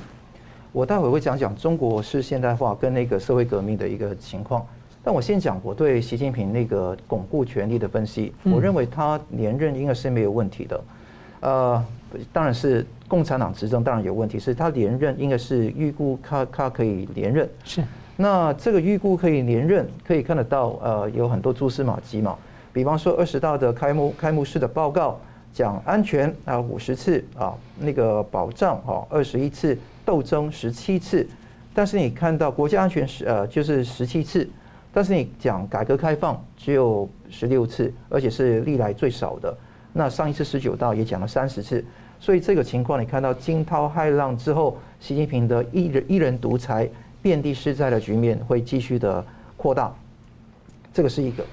[0.71, 4.65] 我待会会讲讲中国式现代化跟那个社会革命的一个情况。
[5.03, 8.33] 但我先讲我对习近平那个巩固权力的分析。
[8.43, 10.83] 我认为他连任应该是没有问题的。
[11.41, 11.85] 呃，
[12.33, 17.47] 当然是共产党执政当然有问题，是他连任应该是预估他他可以连任。
[17.63, 17.83] 是。
[18.21, 22.37] 那这个预估可以连任，可以看得到呃有很多蛛丝马迹嘛。
[22.71, 25.19] 比方说二十大的开幕开幕式的报告。
[25.53, 31.27] 讲安全啊，五十次啊，那个保障啊，二十一次，斗争十七次，
[31.73, 34.49] 但是你看到国家安全是呃就是十七次，
[34.93, 39.53] 但是你讲改革开放只有十六次，而且是历来最少的。
[39.91, 41.83] 那上一次十九大也讲了三十次，
[42.17, 46.87] 所以这个情况你看到惊涛骇浪之后，习近平的一人一人独裁、
[47.21, 49.23] 遍地是在的局面会继续的
[49.57, 49.93] 扩大，
[50.93, 51.43] 这个是一个。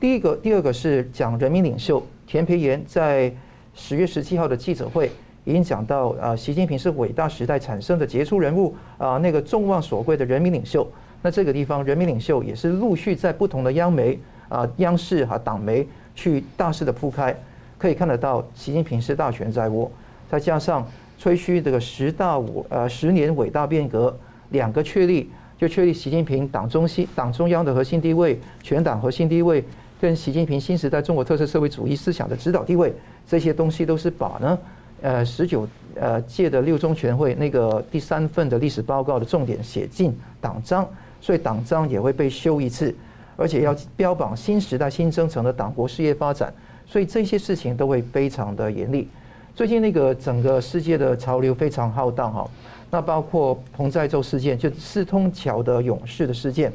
[0.00, 2.04] 第一个，第二个是讲人民领袖。
[2.26, 3.32] 田培炎在
[3.74, 5.10] 十月十七号的记者会
[5.44, 10.86] 已经讲到，啊，习近平是伟大时代产生的杰出人物，啊，那个众望所归的人民领袖。
[11.22, 17.34] 那这个地方，人民领袖也是陆续在不同的央媒、啊央视和党媒去大肆的铺开，
[17.78, 19.90] 可以看得到，习近平是大权在握。
[20.30, 20.86] 再加上
[21.18, 24.14] 吹嘘这个十大五呃十年伟大变革
[24.54, 29.62] 两个确立，就确立习近平党中心、党中央的核心地位，全党核心地位。
[30.00, 32.92] 跟习近平新时代中国特色社会主义思想的指导地位，
[33.26, 34.58] 这些东西都是把呢，
[35.00, 40.86] 呃，十九呃届的六中全会那个第三份的历史报告的重点写进党章，
[41.22, 42.94] 所以党章也会被修一次，
[43.36, 46.52] 而且要标榜新时代新征程的党国事业发展，
[46.86, 49.08] 所以这些事情都会非常的严厉。
[49.54, 52.50] 最近那个整个世界的潮流非常浩荡哈，
[52.94, 56.72] 那包括彭在洲事件，就四通桥的勇士的事件，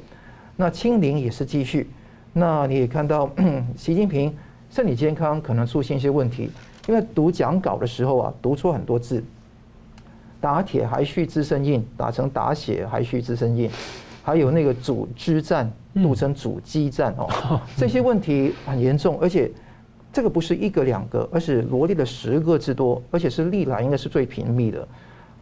[0.58, 1.90] 那清零也是继续。
[2.34, 3.32] 那你也看到，
[3.78, 4.36] 习近平
[4.70, 6.50] 身体健康可能出现一些问题，
[6.90, 9.24] 因为读讲稿的时候啊，读错很多字，
[10.42, 13.72] 打铁还需自身硬，打成打血还需自身硬，
[14.22, 19.50] 还有那个阻击战读成阻击战哦， 这些问题很严重，而且
[20.12, 24.86] 这个不是一个两个，而是罗列了十个之多，而且是历来应该是最频密的，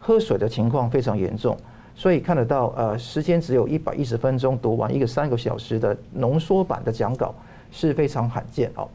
[0.08, 1.54] 喝水的情况非常严重。
[1.94, 7.34] 所以看得到，呃，时间只有一百一十分钟读完一个三个小时的浓缩版的讲稿
[7.70, 8.88] 是非常罕见哦。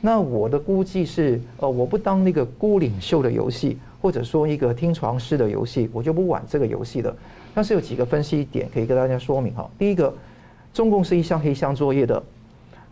[0.00, 7.14] 那我的估计是，呃，我不当那个孤领袖的游戏，或者说一个听床师的游戏，我就不玩这个游戏了。
[7.54, 9.70] 但是有几个分析点可以跟大家说明哈。
[9.78, 10.12] 第一个，
[10.74, 12.20] 中共是一项黑箱作业的；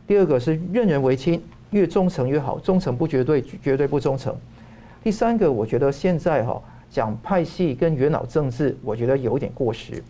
[0.07, 4.33] 第二个是任人唯亲，越忠诚越好，忠诚不绝对，绝对不忠诚。
[5.03, 10.03] 第三个，我觉得现在哈讲派系跟元老政治，我觉得有点过时，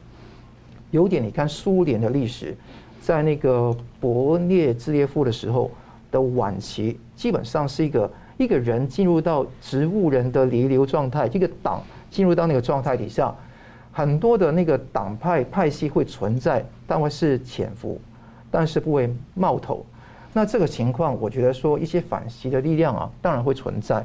[0.91, 2.57] 有点你看苏联的历史，
[3.01, 5.71] 在那个勃列日涅夫的时候
[6.11, 13.35] 的晚期，基本上是一个一个人进入到植物人的弥留状态，这个党进入到那个状态底下。
[13.93, 17.99] 很多的那个党派派系会存在，但会是潜伏，
[18.51, 19.85] 但是不会冒头。
[20.35, 24.05] 那这个情况，我觉得说一些反习的力量啊，当然会存在，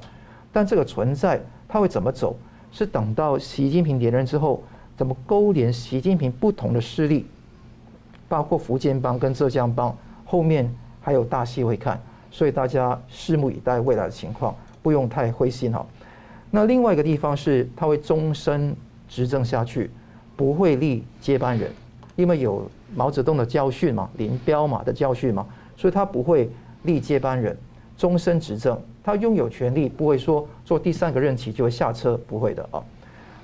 [0.53, 2.33] 但这个存在它会怎么走？
[2.71, 4.63] 是等到习近平连任之后，
[4.97, 7.25] 怎么勾连习近平不同的势力，
[8.27, 15.85] 包括福建帮跟浙江帮，后面还有大戏会看，所以大家拭目以待未来的情况，不用太灰心哈。
[16.49, 18.75] 那另外一个地方是，他会终身。
[19.13, 19.91] 执政下去，
[20.37, 21.69] 不会立接班人，
[22.15, 26.49] 因为有毛泽东的教训嘛，林彪嘛的教训嘛，所以他不会
[26.83, 27.57] 立接班人，
[27.97, 32.83] 终身执政，他拥有权力，不会说做第三个任期就会下车，不会的啊。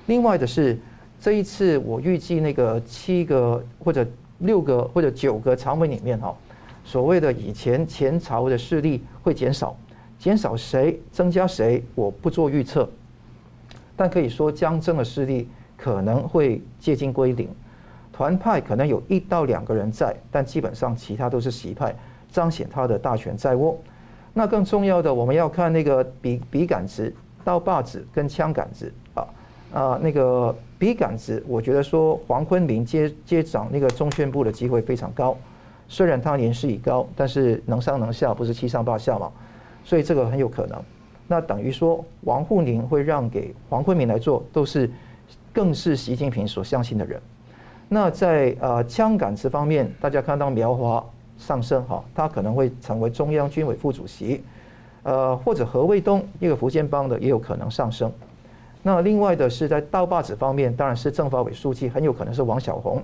[0.06, 0.78] 另外的是，
[1.20, 4.06] 这一次我预计那个七个或者
[4.40, 6.36] 六个或者九个常委里面哈，
[6.84, 9.78] 所谓的以前前朝的势力会减少，
[10.18, 12.90] 减少谁，增加谁，我不做预测，
[13.96, 15.48] 但可以说江增的势力。
[15.80, 17.48] 可能会接近归零，
[18.12, 21.96] 团派可能有一到两个人在，但基本上其他都是习派，
[22.32, 23.80] 彰显他的大权在握。
[24.38, 27.12] 那更重要的，我们要看那个笔笔杆子、
[27.44, 29.28] 刀把子跟枪杆子啊
[29.74, 35.36] 啊，那个笔杆子，我觉得说黄坤明接接掌那个中宣部的机会非常高，
[35.88, 39.32] 虽然他年事已高，但是能上能下，不是七上八下嘛，
[39.84, 40.80] 所以这个很有可能。
[41.28, 44.88] 那等于说王沪宁会让给黄坤明来做，都是。
[45.52, 47.20] 更是习近平所相信的人。
[47.90, 51.04] 那在呃枪杆子方面，大家看到苗华
[51.38, 54.44] 上升哈，他可能会成为中央军委副主席，
[55.04, 58.12] 呃或者何卫东一个福建帮的也有可能上升。
[58.84, 63.04] 那另外的是在刀把子方面，当然是政法委书记，很有可能是王小红。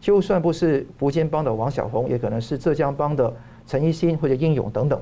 [0.00, 3.32] 就算不是福建帮的王小红，也可能是浙江帮的
[3.66, 5.00] 陈一新或者应勇等等。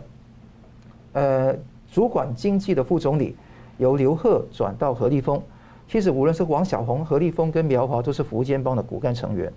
[1.15, 1.55] 呃，
[1.91, 3.35] 主管经济的副总理
[3.79, 5.41] 由刘鹤转到何立峰。
[5.89, 9.51] 其实无论是王小红、何立峰跟苗华，都是福建帮的骨干成员，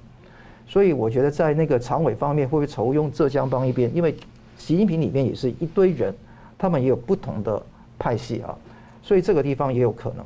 [0.67, 3.93] 所以我觉得在那个常委方面会不会酬庸浙江帮一边？
[3.95, 4.15] 因为
[4.57, 6.13] 习近平里面也是一堆人，
[6.57, 7.61] 他们也有不同的
[7.99, 8.55] 派系啊，
[9.01, 10.25] 所以这个地方也有可能。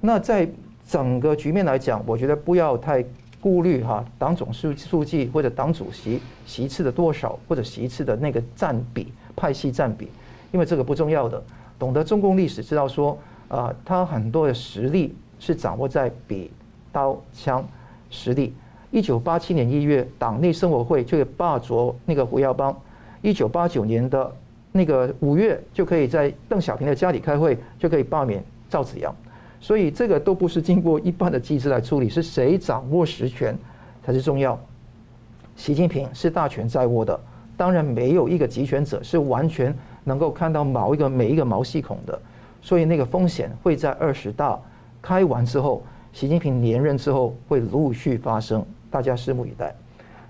[0.00, 0.48] 那在
[0.86, 3.04] 整个局面来讲，我觉得不要太
[3.40, 10.08] 顾虑哈，党总书书记或者党主席席次的多少，或者席次的那个占比、派系占比，
[10.52, 11.42] 因为这个不重要的。
[11.78, 15.14] 懂得中共历史，知道说啊，他很多的实力。
[15.42, 16.50] 是掌握在笔、
[16.92, 17.66] 刀、枪
[18.10, 18.52] 实力。
[18.90, 22.72] 一九八七年一月，党内生活会就可以罢黜那个胡耀邦；
[23.22, 24.32] 一九八九年的
[24.72, 29.14] 那个五月，就可以在邓小平的家里开会，就可以罢免赵紫阳。
[29.60, 33.56] 所以这个都不是经过一般的机制来处理，是谁掌握实权
[34.02, 34.58] 才是重要。
[35.54, 37.20] 习近平是大权在握的，
[37.56, 39.72] 当然没有一个集权者是完全
[40.02, 42.18] 能够看到某一个每一个毛细孔的，
[42.62, 44.58] 所以那个风险会在二十大。
[45.02, 49.74] 开完之后，习近平连任之后会陆续发生，大家拭目以待。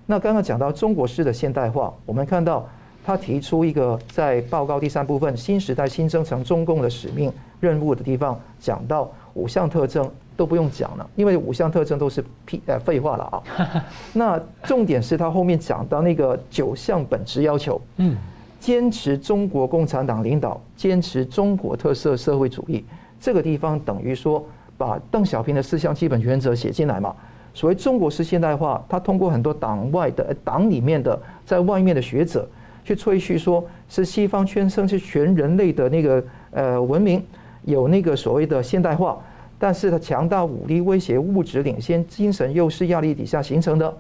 [0.07, 2.69] 那刚刚讲到中国式的现代化，我们看到
[3.05, 13.43] 他提出一个在报告第三部分“新时代新征程中共的使命任务”的地方，讲到五项特征都不用讲了，因为五项特征都是屁呃废话了啊。
[14.13, 18.17] 那重点是他后面讲到那个九项本质要求，嗯，
[18.59, 22.85] 坚持中国共产党领导，坚持中国特色社会主义。
[23.21, 24.45] 这个地方等于说
[24.77, 27.15] 把邓小平的四项基本原则写进来嘛。
[27.53, 32.49] 所谓中国式现代化，他通过很多党外的党里面的在外面的学者
[32.85, 37.23] 去吹嘘，说是西方宣称是全人类的那个呃文明
[37.65, 39.19] 有那个所谓的现代化，
[39.59, 43.93] 但是他强大武力威胁、物质领先、精神优势压力底下形成的。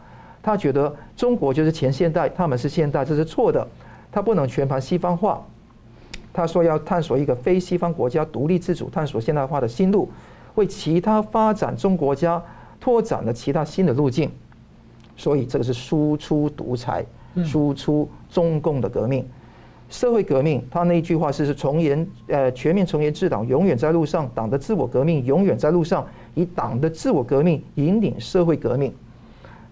[0.42, 3.66] 他觉得中国就是前现代，他们是现代，这是错的。
[4.10, 5.44] 他不能全盘西方化。
[6.32, 10.08] 他说要探索一个非西方国家独立自主探索现代化的新路，
[10.54, 12.42] 为其他发展中国家
[12.80, 14.30] 拓展了其他新的路径。
[15.16, 17.04] 所以这个是输出独裁，
[17.44, 19.22] 输出中共的革命，
[19.90, 20.64] 社会革命。
[20.70, 28.90] 他那一句话是是从严呃全面从严治党永远在路上，党的自我革命永远在路上，以党的自我革命引领社会革命。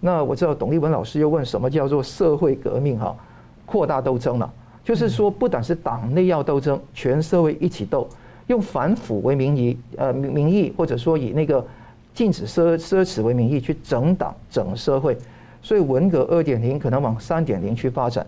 [0.00, 3.16] 那我知道董立文老师又问什么叫做社会革命哈，
[3.64, 4.52] 扩大斗争了。
[4.84, 8.06] 就是说，不但是党内要斗争，全社会一起斗，
[8.48, 11.66] 用反腐为名义，呃，名义或者说以那个
[12.18, 15.16] 禁止奢奢侈为名义去整党整社会，
[15.62, 18.26] 所以文革二点零可能往三点零去发展，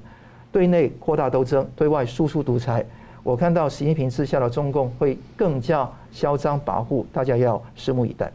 [0.53, 2.87] 对内扩大斗争，对外输出独裁。
[3.25, 8.31] 我看到习近平之下的中共会更加嚣张跋扈，大家要拭目以待。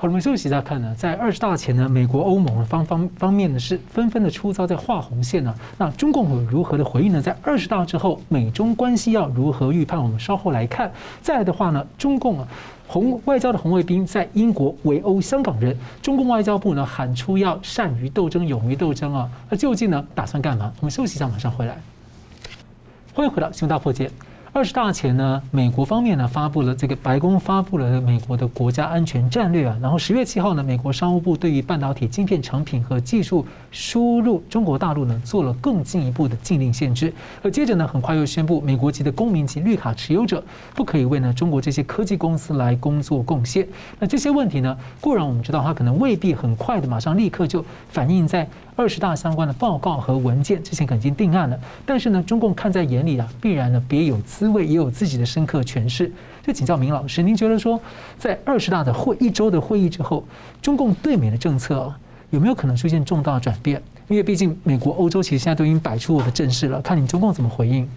[0.00, 5.52] 好，我们休息一下看呢，在二十大前呢，美国、欧盟方方方面呢是纷纷的出招在画红线呢。
[5.76, 7.20] 那中共会如何的回应呢？
[7.20, 10.00] 在二十大之后，美中关系要如何预判？
[10.00, 10.92] 我们稍后来看。
[11.20, 12.46] 再的话呢，中共啊
[12.86, 19.28] 红外交的红卫兵在英国围殴香港人，中共外交部呢喊出要善于斗争、勇于斗争啊。
[19.50, 20.72] 那究竟呢打算干嘛？
[20.78, 21.76] 我们休息一下，马上回来。
[23.12, 24.06] 欢迎回到《新闻大破解》。
[24.58, 40.42] 二十大前呢，美国方面呢发布了这个白宫发布了美国的国家安全战略啊，然后十月七号呢，美国商务部对于半导体晶片成品和技术输入中国大陆呢做了更进一步的禁令限制，而接着呢，很快又宣布美国籍的公民及绿卡持有者
[40.74, 43.64] 不可以为呢中国这些科技公司来工作贡献。
[44.00, 48.44] 那这些问题呢，固然我们知道它可能未必很快的马上立刻就反映在。
[48.78, 56.08] 二十大相关的报告和文件之前肯定定案了，但是呢，中共看在眼里啊，必然呢别有滋味，也有自己的深刻诠释。
[56.46, 57.80] 就请教明老师，您觉得说，
[58.16, 60.22] 在二十大的会一周的会议之后，
[60.62, 61.92] 中共对美的政策
[62.30, 63.82] 有没有可能出现重大转变？
[64.06, 67.88] 因为毕竟美国、欧洲其实现在都已经摆出我的阵势了，看你中共怎么回应。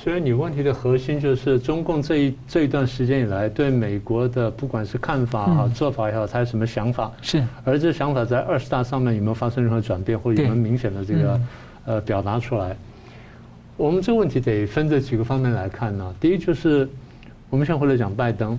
[0.00, 7.10] 所以你问题的核心就是中共这一这一段时间以来对美国的不管是看法啊、做法也好，他有什么想法？
[7.20, 7.42] 是。
[7.64, 11.40] 而这想法在二十大上面有没有发生任何转变，或者有没有明显的这个
[11.84, 12.76] 呃表达出来？
[13.76, 16.14] 我们这个问题得分这几个方面来看呢。
[16.20, 16.88] 第一就是
[17.50, 18.56] 我们先回来讲拜登，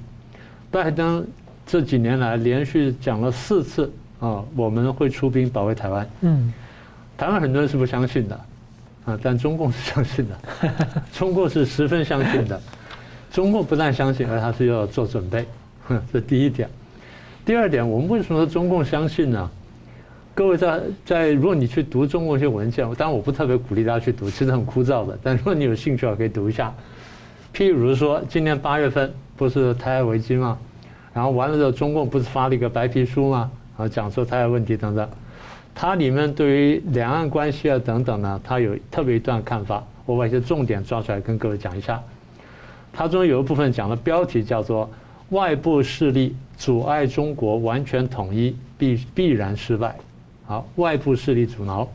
[0.69, 1.25] 拜登
[1.65, 6.09] 这几年来连续讲了四次啊，我们会出兵保卫台湾。
[6.19, 6.53] 嗯。
[7.17, 8.39] 台湾很多人是不相信的。
[9.09, 9.19] 啊！
[9.21, 10.37] 但中共是相信的，
[11.11, 12.61] 中共是十分相信的。
[13.31, 15.45] 中共不但相信，而他是要做准备。
[16.13, 16.69] 这第一点。
[17.45, 19.49] 第二点，我们为什么说中共相信呢？
[20.35, 25.17] 各位在在，如果你去读中共一些文件，当然我不特别鼓励大家去读，其实很枯燥的。
[25.21, 26.73] 但如果你有兴趣，可以读一下。
[27.53, 30.57] 譬如说，今年八月份不是台海危机吗？
[31.13, 33.51] 然后完了之后，中共不是发了一个白皮书吗？
[33.77, 35.09] 然后，讲说台海问题等等。
[35.73, 42.01] 它里面对于两岸关系啊等等呢，它有特别一段看法，我把一些重点抓出来跟各位讲一下。
[42.91, 44.89] 它中有一部分讲的标题叫做
[45.29, 49.95] “外部势力阻碍中国完全统一，必必然失败”。
[50.45, 51.87] 好，外部势力阻挠。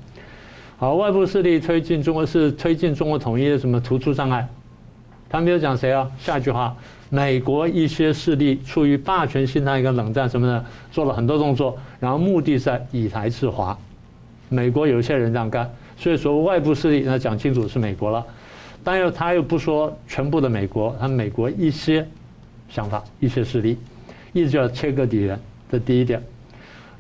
[0.79, 4.49] 好，外部势力推进中国是推进中国统一的什么突出障碍？
[5.29, 6.11] 他没有讲谁啊？
[6.19, 6.75] 下一句话。
[7.11, 13.77] 美国一些势力出于霸权心态跟冷战什么的，做了很多动作，然后目的是在以台制华。
[14.49, 18.25] 美国有些人这样干，所以说外部势力那讲清楚是美国了，
[18.83, 22.07] 但又他又不说全部的美国，他美国一些
[22.69, 23.79] 想法、一些势力，
[24.33, 25.39] 一直要切割敌人。
[25.71, 26.23] 这第一点。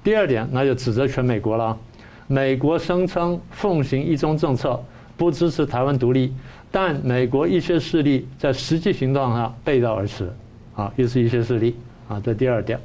[0.03, 1.77] 第二点，那就指责全美国了。
[2.27, 4.83] 美国声称奉行一中政策，
[5.17, 6.33] 不支持台湾独立。
[6.77, 10.29] 但美国一些势力在实际行动上背道而驰，
[10.75, 11.77] 啊，又是一些势力
[12.09, 12.77] 啊，这第二点。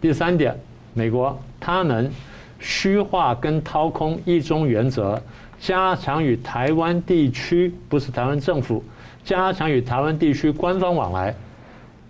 [0.00, 0.56] 第三点，
[0.94, 2.08] 美国他们
[2.60, 5.20] 虚化跟掏空一中原则，
[5.58, 8.84] 加强与台湾地区不是台湾政府，
[9.24, 11.34] 加强与台湾地区官方往来。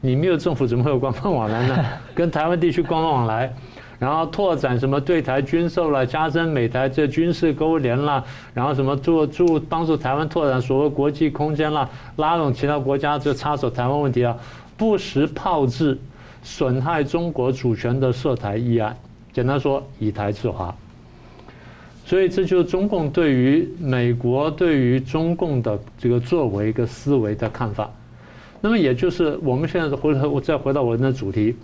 [0.03, 1.87] 你没有政府怎么会有官方往来呢？
[2.15, 3.51] 跟台湾地区官方往来。
[3.99, 8.25] 然后拓展什么对台军售了，加深美台这军事勾连了，
[8.55, 14.37] 然后什么助助帮助台湾拓展所谓国际空间了，拉拢其他国家就插手台湾问题啊，
[14.77, 15.99] 不实炮制
[16.45, 18.97] 损害中国主权的涉台议案，
[19.33, 20.73] 简单说以台制华。
[22.05, 27.91] 所以这就是中共对于美国对于中共的这个作为一个思维的看法。
[28.61, 31.57] 那么也就是我们现在回头我再回到我的主题，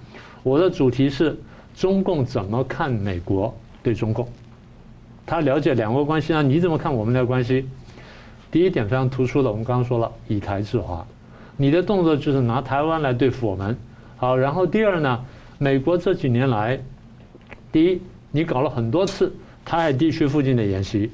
[0.43, 1.39] 我的主题是。
[1.75, 4.29] 中共怎么看美国对中共？
[5.27, 6.43] 他了解两国关系啊？
[6.43, 7.67] 你怎么看我们的关系？
[8.51, 11.05] 第一点非常突出的，我们刚刚说了以台制华，
[11.57, 13.77] 你的动作就是拿台湾来对付我们。
[14.17, 15.25] 好，然后第二呢，
[15.59, 16.81] 美国这几年来，
[17.73, 18.01] 第一
[18.31, 21.11] 你搞了很多次台海地区附近的演习，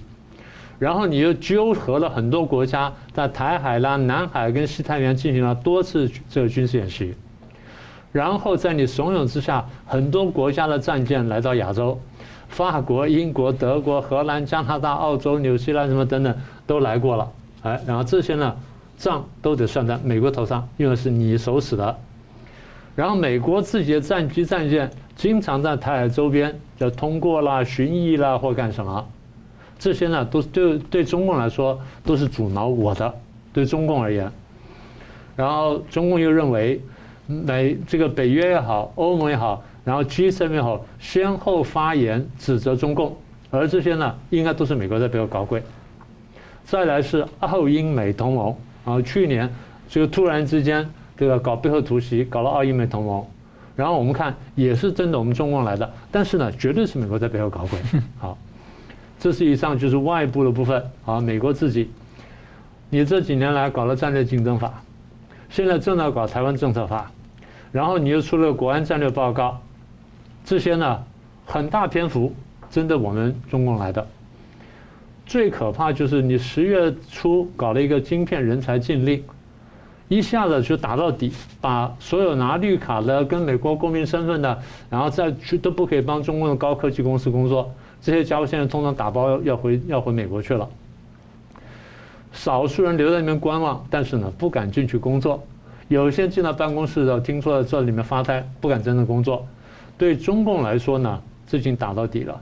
[0.79, 7.15] 然后你又纠合了很多国家在台海啦、南海跟西太平洋进行了多次这个军事演习。
[8.13, 11.99] 然后在你怂恿之下，很多国家的战舰来到亚洲，
[12.49, 16.35] 法国、英国、德国、荷兰、加拿大、澳洲、纽西兰什么等等
[16.67, 17.31] 都来过了，
[17.63, 18.57] 哎，然后这些呢
[18.99, 21.97] 账都得算在美国头上，因为是你手使的。
[22.97, 29.07] 然后美国自己的战机、战舰经常在台海周边就通过啦、巡弋啦或干什么，
[29.79, 33.15] 这些呢，都对对中共来说都是阻挠我的，
[33.53, 34.31] 对中共而言。
[35.37, 36.79] 然后中共又认为，
[37.31, 43.17] 美这个北约也好，欧盟也好，然后 G7 也好，先后发言指责中共，
[43.51, 45.63] 而这些呢，应该都是美国在背后搞鬼。
[46.65, 48.55] 再来是澳英美同盟，
[48.85, 49.49] 然后去年
[49.89, 53.25] 就突然之间这个搞背后突袭，搞了澳英美同盟，
[53.77, 57.79] 然后我们看也是真的我们中共来的，但是呢，绝对是美国在背后搞鬼。
[58.19, 58.37] 好。
[59.23, 61.91] 这是以上就是外部的部分啊，美国自己，
[62.89, 64.83] 你这几年来搞了战略竞争法，
[65.51, 67.13] 现在正在搞台湾政策法，
[67.73, 69.61] 然后你又出了国安战略报告，
[70.45, 71.05] 这些呢
[71.47, 72.35] 很大篇幅
[72.71, 74.07] 针对我们中共来的。
[75.27, 79.23] 最可怕就是你十月初搞了一个晶片人才禁令，
[80.09, 84.59] 一下子就打到底，把所有拿绿卡的跟美国公民身份的，
[84.91, 87.73] 然后再去都不可以帮中共的高科技公司工作。
[88.03, 90.69] 这些家伙现在通常打包要回要回美国去了，
[92.33, 95.41] 少数人留在那边观望，但是呢不敢进去工作，
[95.91, 99.45] 有些进到办公室的，听说在这里面发呆，不敢真正工作。
[99.99, 102.41] 对中共来说呢，这已经打到底了，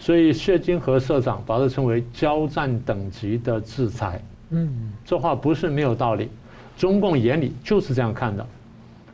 [0.00, 4.20] 所以谢金河社长把它称为交战等级的制裁。
[4.50, 6.28] 嗯，这话不是没有道理，
[6.76, 8.44] 中共眼里就是这样看的，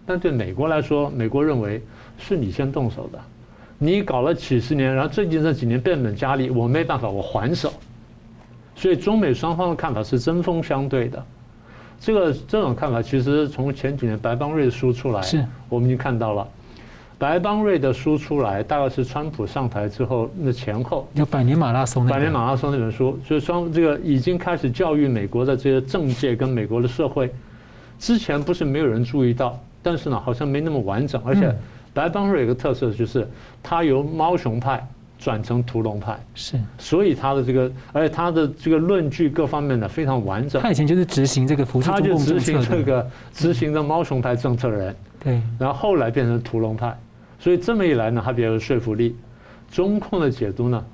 [0.06, 1.82] 但对美国来说，美国认为
[2.16, 3.18] 是你先动手的。
[3.76, 7.70] 你搞了几十年，然后最近这几年变本加厉，我没办法，我还手。
[8.74, 11.22] 所以中美双方的看法是针锋相对的。
[12.00, 16.46] 这个这种看法其实从前几年白邦瑞的书出来，是我们已经看到了。
[17.18, 21.08] 白邦瑞的书出来，大概是川普上台之后那前后。
[21.14, 22.06] 有百年马拉松。
[22.06, 27.32] 百年马拉松那本书，所以双这个已经开始教育美国的这些政界跟美国的社会。
[27.98, 31.54] 之前不是没有人注意到，但是呢，好像没那么完整，而且。
[31.94, 33.26] 白邦瑞有个特色，就是
[33.60, 34.86] 他由猫熊派
[35.18, 40.62] 转成屠龙派，是，所以他的这个，而且他的这个论据各方面呢非常完整。
[40.62, 45.42] 他以前就是执行这个他就执行这个执行的猫熊派政策的人，对。
[45.58, 46.96] 然后后来变成屠龙派，
[47.38, 49.16] 所以这么一来呢，他比较有说服力。
[49.70, 50.84] 中控的解读呢，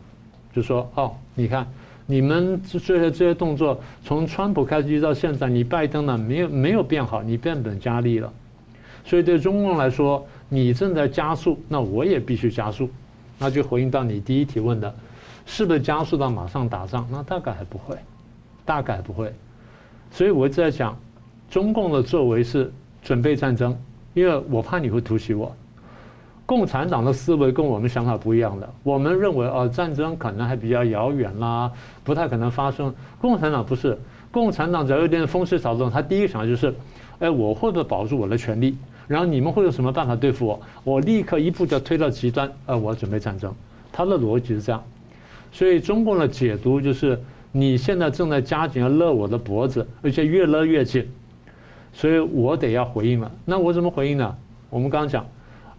[0.53, 1.67] 就说哦，你看
[2.07, 8.33] 你们这些这些动作，从川普开始一直到现在，你拜登呢没有没有变好，你变本加厉了。
[9.05, 10.27] 所以对中共来说。
[10.51, 12.89] 你正在加速，那我也必须加速，
[13.45, 14.95] 那就回应到你第一提问的，
[15.45, 17.07] 是不是加速到马上打仗？
[17.11, 17.95] 那大概还不会，
[18.65, 19.31] 大概不会。
[20.11, 20.97] 所以我一直在讲，
[21.51, 22.73] 中共的作为是
[23.03, 23.77] 准备战争，
[24.15, 25.55] 因为我怕你会突袭我。
[26.47, 31.71] 共产党的思维跟我们想法不一样的，我们认为啊，战争可能还比较遥远啦，
[32.03, 32.95] 不太可能发生。
[33.21, 33.99] 共产党不是，
[34.31, 36.75] 共产党只要有点风吹草动，他第一个想法就是，
[37.19, 38.75] 哎，我会不会保住我的权利？
[39.07, 40.61] 然后你们会有什么办法对付我？
[40.83, 43.55] 我立刻一步就推到极端，呃，我准备战争。
[43.93, 44.83] 他的逻辑是这样，
[45.53, 47.21] 所以中共的解读就是
[47.53, 51.07] 你现在正在加紧勒我的脖子，而且越勒越紧，
[51.93, 53.31] 所以我得要回应了。
[53.45, 54.37] 那我怎么回应呢？
[54.71, 55.25] 我们刚刚讲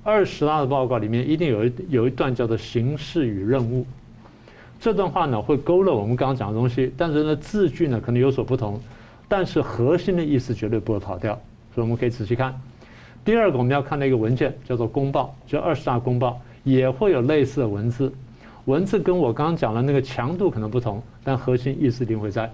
[0.04, 3.86] 二十大的报告里面一定有一有一段叫做形势与任务，
[4.80, 8.80] 这段话呢会勾勒我们刚刚讲的东西，但是呢字句呢可能有所不同，
[9.28, 11.34] 但是核心的意思绝对不会跑掉，
[11.74, 12.58] 所以我们可以仔细看。
[13.26, 18.14] 第二个我们要看的一个文件叫做公报，就二十大公报也会有类似的文字，
[18.66, 22.54] 文字跟我刚刚讲的那个强度可能不同，但核心意思一定会在。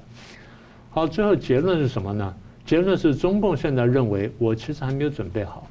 [0.90, 2.34] 好，最后结论是什么呢？
[2.66, 5.68] 结论是中共现在认为我其实还没有准备好，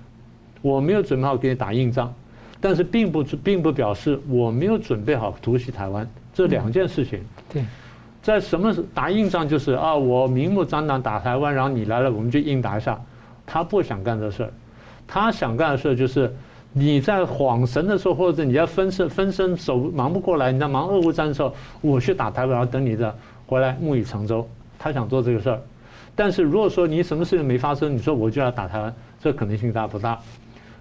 [0.61, 2.12] 我没有准备好给你打硬仗，
[2.61, 7.24] 但是并不并不表示我没有准备好突袭台湾，这两件事情。
[7.51, 7.64] 对，
[8.20, 13.01] 在什么打硬仗就是啊，我明目张胆打台湾，然后你来了我们就硬打一下，
[13.46, 14.53] 他不想干这事儿。
[15.12, 16.32] 他想干的事就是，
[16.72, 23.12] 你在恍神的时候，或者你在分身分身手忙不过来，你在忙俄乌战的时候，我去打台湾，然后等你的
[23.44, 24.48] 回来木已成舟。
[24.78, 25.61] 他想做这个事儿，
[26.14, 30.16] 但是如果说你什么事情没发生，你说我就要打台湾，这可能性大不大？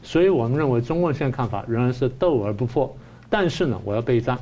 [0.03, 2.95] 所以我们认为中共现在看法仍然是斗而不破，
[3.31, 4.37] 但是呢，我要备战，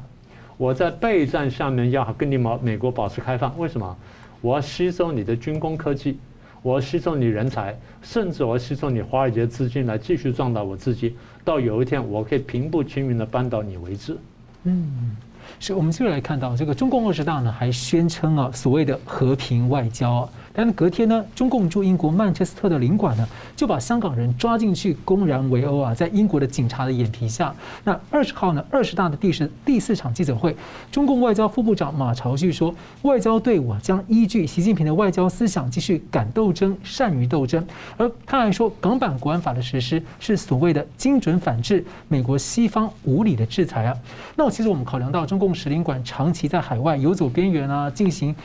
[0.57, 3.95] 我在备战下面要跟你美美国保持开放，为什么？
[4.41, 6.19] 我要吸收你的军工科技。
[6.67, 11.15] 我要吸收你人才，甚至我要吸收你华尔街资金来继续壮大我自己，
[11.45, 14.17] 到有一天我可以平步青云的扳倒你为止。
[14.65, 15.15] 嗯。
[15.59, 27.53] 是我们接着来看到这个中共二十大呢，还宣称啊所谓的和平外交啊，但是隔天呢，中共驻英国曼彻斯特的领馆呢就把香港人抓进去，公然围殴啊，在英国的警察的眼皮下。
[27.83, 30.55] 那二十号呢，二十大的第十第四场记者会，
[30.91, 32.73] 中共外交副部长马朝旭说，
[33.03, 37.65] 外交队伍将依据习近平的外交思想继续敢斗争、善于斗争。
[37.97, 43.95] 而他还说，港版国安法的实施是所谓的精准反制美国西方无理的制裁啊。
[44.35, 45.47] 那其实我们考量到中共。
[45.47, 48.35] 共使领馆长期在海外游走边缘啊，进行。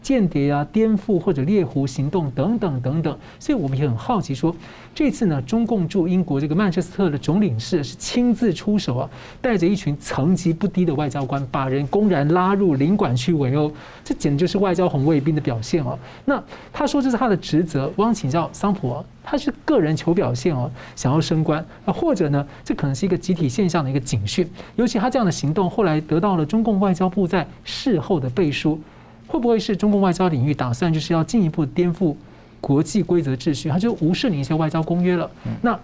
[0.00, 4.54] 间谍啊、颠覆或者猎狐行动等等等等，所以我们也很好奇说，
[4.94, 9.10] 这次呢，中共驻英国这个曼彻斯特的总领事是亲自出手啊，
[9.42, 13.70] 带着一群层级不低的外交官，把人公然拉入领馆去围殴，
[14.04, 15.98] 这简直就是外交红卫兵的表现哦。
[16.24, 16.42] 那
[16.72, 28.80] 他说这是他的职责，我想请教桑普，啊他是个人求表现哦，想要升官啊，或者呢，这可能是一个集体现象的一个警讯，尤其他这样的行动后来得到了中共外交部在事后的背书。
[29.28, 32.16] 会不会是中共外交领域打算就是要进一步颠覆
[32.60, 33.68] 国际规则秩序？
[33.68, 35.30] 他就无视你一些外交公约了。
[35.62, 35.78] 那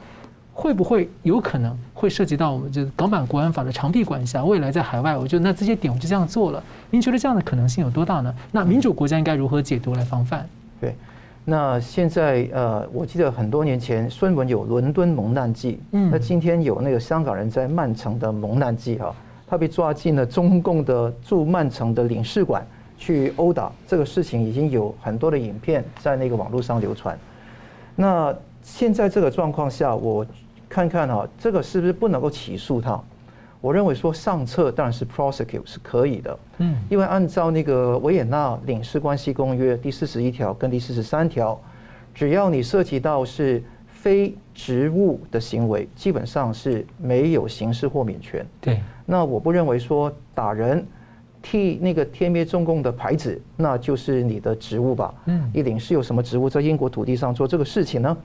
[0.53, 4.45] 会不会有可能会涉及到我们这港版国安法的长臂管辖？
[4.45, 6.63] 未来在海外，我觉得那这些点我就这样做了。
[6.91, 8.35] 您觉得这样的可能性有多大呢？
[8.51, 10.49] 那民主国家应该如何解读来防范？
[10.81, 10.95] 对，
[11.45, 19.15] 那现在呃，我记得很多年前孙文有伦敦蒙难记，嗯，那今天有那个香港人在曼城的蒙难记哈，
[19.47, 22.65] 他被抓进了中共的驻曼城的领事馆。
[23.05, 27.19] 去殴打这个事情已经有很多的影片在那个网络上流传。
[27.95, 30.27] 那现在这个状况下，我
[30.71, 32.99] 看看哈，这个是不是不能够起诉他？
[33.61, 41.61] 我认为说上策当然是 prosecute 是可以的，嗯，因为按照那个维也纳领事关系公约第四十一条跟第四十三条，
[42.15, 48.47] 只要你涉及到是非职务的行为，基本上是没有刑事豁免权。
[48.63, 50.87] 对，那我不认为说打人。
[51.45, 55.15] 替那个天灭中共的牌子，那就是你的职务吧？
[55.27, 58.17] 嗯，一领事有什么职务在英国土地上做这个事情呢？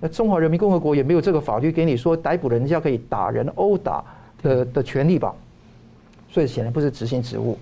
[0.00, 4.04] 那中华人民共和国也没有这个法律给你说逮捕人家可以打人、殴打
[4.42, 5.32] 的的权利吧？
[6.28, 7.56] 所以显然不是执行职务。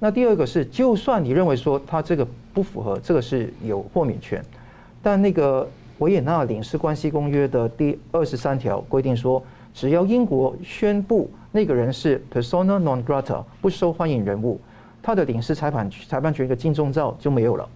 [0.00, 4.44] 那第二个是，就算你认为说他这个不符合，这个是有豁免权，
[5.00, 9.40] 但那个维也纳领事关系公约的第二十三条规定说，
[9.80, 11.30] 只要英国宣布。
[11.52, 14.60] 那个人是 persona non grata，不受欢迎人物，
[15.02, 17.66] 他的领事裁判裁判权一个金钟罩就没有了。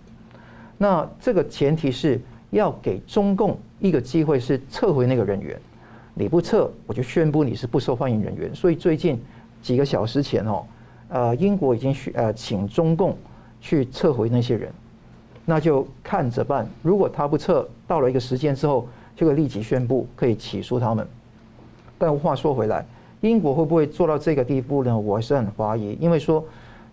[0.76, 5.58] 那这个前提是要给中共一个机会，是撤回那个人员。
[6.12, 8.54] 你不撤，我就宣布你是不受欢迎人员。
[8.54, 9.18] 所以最近
[9.62, 10.62] 几个小时前哦，
[11.08, 13.16] 呃，英国已经去呃请中共
[13.62, 14.70] 去撤回那些人，
[15.46, 16.68] 那就看着办。
[16.82, 18.86] 如果他不撤，到了一个时间之后，
[19.16, 21.08] 就会立即宣布可以起诉他们。
[21.98, 22.84] 但话说回来。
[23.20, 24.98] 英国会不会做到这个地步呢？
[24.98, 26.44] 我是很怀疑，因为说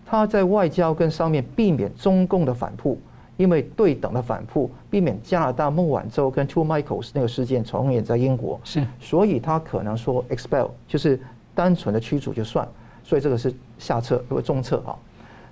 [0.06, 2.98] 他在外交跟上面避免中共的反扑，
[3.36, 11.20] 因为对等的反扑，避免加拿大孟晚舟跟 Two Michaels 那个事件重演在英国，是，所以他可能说 expel 就是
[11.54, 12.66] 单纯的驱逐就算，
[13.04, 14.96] 所以这个是下策或中策啊。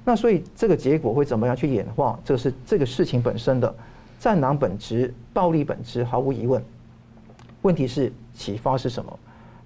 [0.03, 2.18] 那所以这个结果会怎么样去演化？
[2.24, 3.74] 这是这个事情本身的
[4.18, 6.62] 战狼本质、暴力本质毫无疑问。
[7.61, 9.18] 问题是启发是什么？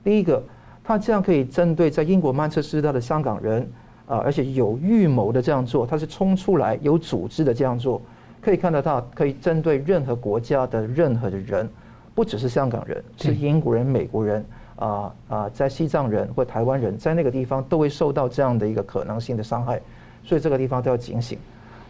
[0.05, 0.41] 第一个。
[0.87, 3.67] 他这样可以针对在英国曼彻斯特的香港人，
[4.07, 8.03] 啊，而且有预谋的这样做，他是冲出来有组织的这样做，
[8.43, 11.67] 可以看得到，可以针对任何国家的任何的人，
[12.15, 14.45] 不只是香港人，是英国人、美国人，
[14.77, 19.81] 啊啊，在西藏人或台湾人在那个地方都会受到这样的一个可能性的伤害，
[20.23, 21.39] 所以这个地方都要警醒。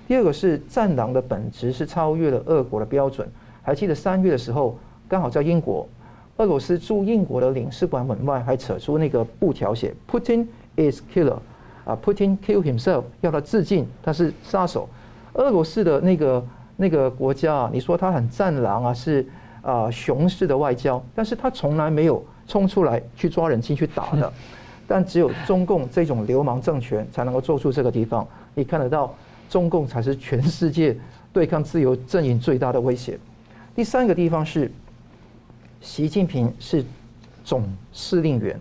[0.06, 3.28] 第二个是战狼的本质是超越了俄国的标准，
[3.60, 5.84] 还记得三月的时候，刚好在英国。
[6.38, 10.44] 俄罗斯驻英国的领事馆门外还扯出那个布条写 “Putin
[10.76, 11.38] is killer”，
[11.84, 14.88] 啊，Putin kill himself，要他自尽，他是杀手。
[15.34, 16.44] 俄罗斯的那个
[16.76, 19.24] 那个国家啊，你说他很战狼啊，是
[19.62, 24.32] 啊熊式的外交，但是他从来没有冲出来去抓人进去打的。
[24.88, 29.14] 但只有中共这种流氓政权才能够做出这个地方，你看得到，
[29.48, 30.96] 中共才是全世界
[31.32, 33.16] 对抗自由阵营最大的威胁。
[33.72, 34.68] 第三个地方是。
[35.84, 36.82] 习近平是
[37.44, 37.62] 总
[37.92, 38.58] 司令员，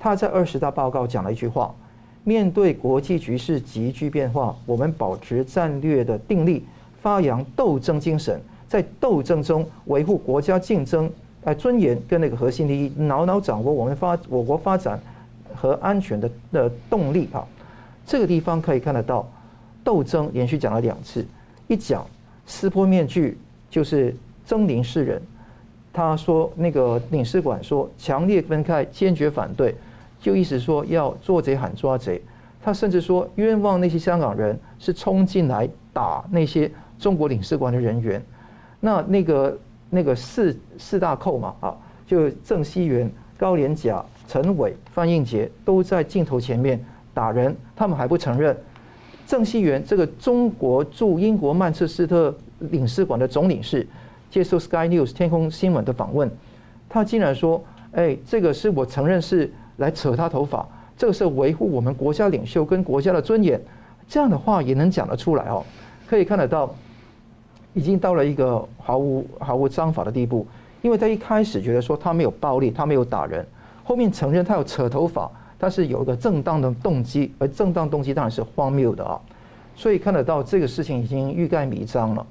[0.00, 1.72] 他在二十大报告讲了一句话：
[2.24, 6.64] 面对国际局势急剧变化，我们保持战略的定力，
[7.02, 11.08] 发扬斗争精神，在斗争中维护国家竞争
[11.42, 14.98] 呃尊严跟那个核心利益，牢牢掌握我们发我国发展
[15.54, 17.46] 和安全的的动力啊。
[18.06, 19.30] 这个地方可以看得到，
[19.84, 21.24] 斗争连续讲了两次，
[21.68, 22.06] 一讲
[22.46, 23.36] 撕破面具
[23.68, 24.16] 就是
[24.48, 25.20] 狰狞世人。
[25.96, 29.72] 他说：“那个领事馆说强烈分开，坚决反对，
[30.20, 32.20] 就意思说要做贼喊抓贼。
[32.60, 36.68] 他甚至说冤枉那些香港人是冲进来打那些
[36.98, 38.20] 中国领事馆的人员。
[38.80, 39.56] 那那个
[39.88, 41.76] 那个四四大寇嘛，啊，
[42.08, 46.84] 就郑熙元、高连甲、陈伟、范应杰都在镜头前面
[47.14, 48.56] 打人，他们还不承认。
[49.28, 53.86] 郑熙元这个中国驻英国曼彻斯特领事馆的总领事。”
[54.34, 56.28] 接受 Sky News 天空新闻的访问，
[56.88, 57.62] 他竟然说
[57.94, 60.66] ：“哎，这个是我承认是来扯他头发，
[60.98, 63.60] 这个是维护我们国家领袖跟国家的尊严，
[64.08, 65.62] 这样的话也能讲得出来哦。
[66.04, 66.74] 可以看得到，
[67.74, 70.44] 已经到了一个毫无毫无章法的地步。
[70.82, 73.46] 因为他一开始觉得说他没有暴力，他没有打人，
[73.84, 75.30] 后面承认他有扯头发，
[75.60, 79.16] 他是有一个正当的动机，而正当动机当然是荒谬的啊。
[79.76, 82.26] 所以看得到这个事情已经欲盖弥彰了。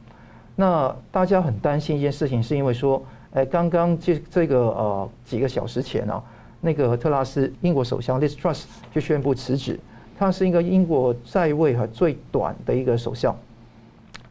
[0.55, 6.23] 那大家很担心一件事情，是因为说，哎，刚刚这这个呃几个小时前啊，
[6.61, 9.79] 那个特拉斯英国首相 Liz Truss 就宣布辞职，
[10.17, 13.35] 他是一个英国在位和最短的一个首相。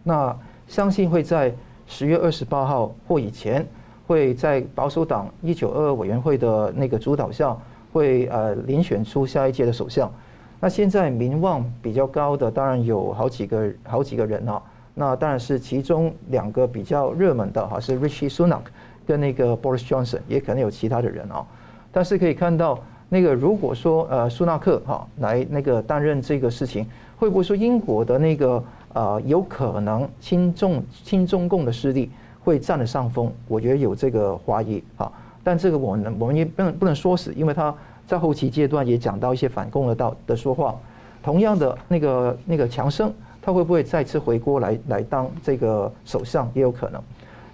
[0.03, 1.53] 那相信会在
[1.87, 3.67] 十月二十八号或以前。
[4.05, 7.57] 会在保守党一九二二委员会的那个主导下，
[7.93, 10.13] 会呃遴选出下一届的首相。
[10.61, 14.61] 那现在名望比较高的，当然有好几个好几个人啊。
[14.95, 18.61] 那当然是其中两个比较热门的哈，是 Rishi Sunak
[19.07, 21.45] 跟那个 Boris Johnson，也可能有其他的人啊。
[21.91, 22.79] 但是可以看到，
[23.09, 26.87] 那个如果说呃苏纳克哈来那个担任这个事情，
[27.17, 28.63] 会不会说英国的那个
[28.93, 32.11] 呃有可能亲中亲中共的势力？
[32.45, 35.13] 会占了上风，我觉得有这个怀疑哈，
[35.45, 37.73] 但这个我们我们也不能不能说死，因为他
[38.05, 40.75] 在后期阶段也讲到一些反共的道的说话。
[41.23, 47.03] 同样的那个那个强生，他会不会再次回国来来当这个首相也有可能。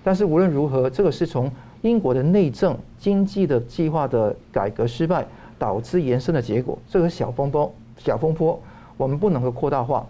[0.04, 5.26] 但是无论如何，这个是从英国的内政经济的计划的改革失败
[5.58, 6.78] 导致延伸的结果。
[6.88, 8.60] 这个小风波小风波，
[8.96, 10.06] 我们不能够扩大化。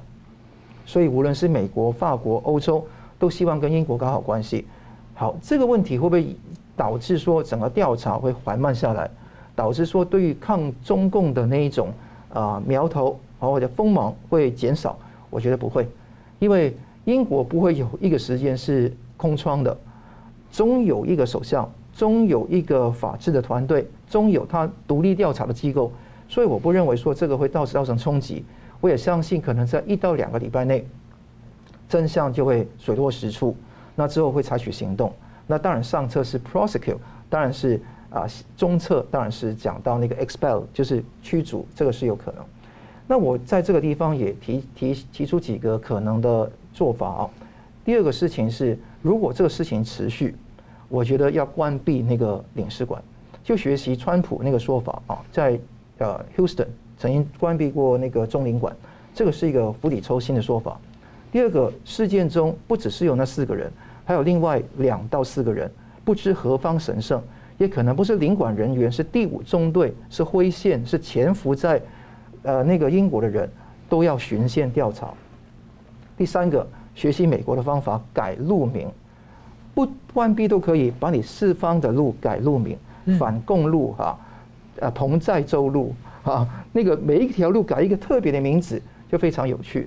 [0.85, 2.85] 所以无论是美国、法国、欧洲。
[3.21, 4.65] 都希望跟英国搞好关系。
[5.13, 6.37] 好，这个问题会不会
[6.77, 9.11] 导致说整个调查会缓慢下来，
[9.57, 11.89] 导致说对于抗中共的那一种
[12.33, 14.97] 啊苗头或者锋芒会减少？
[15.31, 15.87] 我觉得不会，
[16.39, 19.77] 因为英国不会有一个时间是空窗的，
[20.51, 25.93] 终有一个首相，终有一个法治的团队，终有他独立调查的机构，
[26.29, 28.45] 所以我不认为说这个会到时造成冲击。
[28.81, 30.87] 我也相信可能在一到两个礼拜内。
[31.89, 33.57] 真相就会水落石出，
[33.97, 35.11] 那之后会采取行动。
[35.47, 36.99] 那当然上策是 prosecute，
[37.31, 38.27] 当然是啊
[38.59, 42.45] 中策当然是讲到那个 expel，就是驱逐，这个是有可能。
[43.11, 47.31] 那我在这个地方也提提提出几个可能的做法啊。
[47.83, 50.37] 第二个事情是，如果这个事情持续，
[50.91, 53.03] 我觉得要关闭那个领事馆，
[53.43, 55.59] 就学习川普那个说法啊，在
[55.97, 56.67] 呃 Houston
[56.99, 58.77] 曾经关闭过那个中领馆，
[59.15, 60.79] 这个是一个釜底抽薪的说法。
[61.33, 63.73] 第二个事件中，不只是有那四个人，
[64.05, 65.71] 还有另外两到四个人，
[66.05, 67.23] 不知何方神圣，
[67.57, 71.81] 也可能不是领馆人员，是第五中队，是灰线，是潜伏在
[72.49, 73.47] 呃那个英国的人，
[73.91, 75.13] 都要循线调查。
[76.17, 78.89] 第三个，学习美国的方法，改路名，
[79.75, 82.79] 不关闭都可以，把你四方的路改路名，
[83.19, 84.19] 反共路哈，
[84.81, 85.95] 呃同载州路
[86.25, 88.81] 啊，那个每一条路改一个特别的名字，
[89.13, 89.87] 就非常有趣。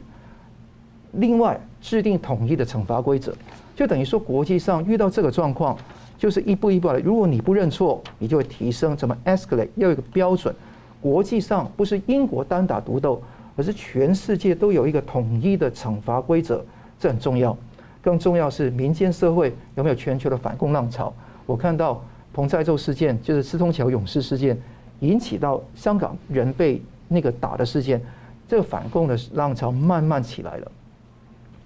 [1.13, 3.33] 另外，制定统一的惩罚规则，
[3.75, 5.75] 就等于说国际上遇到这个状况，
[6.15, 6.99] 就是一步一步来。
[6.99, 9.69] 如果你不认错，你就会提升，怎么 escalate？
[9.77, 10.53] 要有一个标准。
[11.01, 13.21] 国际上不是英国单打独斗，
[13.55, 16.63] 而是全世界都有一个统一的惩罚规则，
[16.99, 17.57] 这很重要。
[18.01, 21.13] 更重要是民间社会有没有全球的反共浪潮？
[21.45, 24.57] 我看到彭载舟事件，就是四通桥勇士事件，
[25.01, 28.01] 引起到香港人被那个打的事件，
[28.47, 30.71] 这个反共的浪潮慢慢起来了。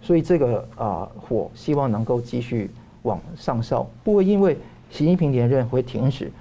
[0.01, 2.69] 所以这个啊火希望能够继续
[3.03, 4.57] 往上烧，不会因为
[4.89, 6.31] 习近平连任会停止。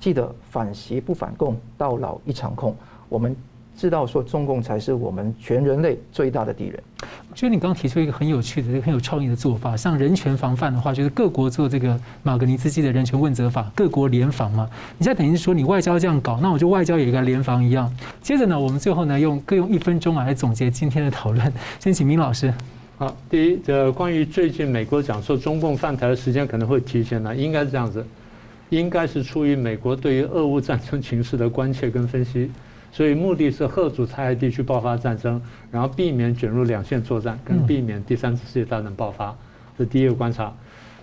[0.00, 2.74] 记得反习不反共，到老一场空。
[3.08, 3.34] 我们
[3.76, 6.82] 知道说中共才是我们全人类最大的敌人。
[7.30, 14.68] 我觉得你刚刚提出一个很有趣的、一个很有创意的做法，像人权防范的话，就是各国做这个马格尼斯基的人权问责法，各国联防嘛。
[14.96, 17.92] 你现在等于是说你外交这样搞，那我就外交也该联防一样。
[18.20, 21.52] 接着呢，我们最后呢用各用一分钟啊来总结今天的讨论。
[21.78, 22.52] 先请明老师。
[22.96, 28.04] 好，第一，这关于最近美国讲说中共犯台的时间可能会提前了，应该是这样子，
[28.70, 32.50] 应该是出于美国对于俄乌战争情势的关切跟分析，
[32.92, 35.40] 所以目的是遏阻台海地区爆发战争，
[35.70, 39.36] 然后避免卷入两线作战，跟避免第三次世界大战爆发，
[39.76, 40.52] 这是第一个观察。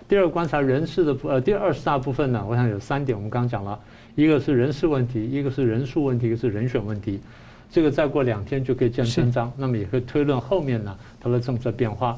[0.08, 3.76] 第二个观察人事的呃第二十大部分呢，我想有三点，我们刚刚讲了，
[4.14, 7.18] 一个是人事问题，一个是人数问题，一个是人选问题。
[7.68, 12.16] 这个再过两天就可以见真章，那么也可以推论后面呢它的政策变化。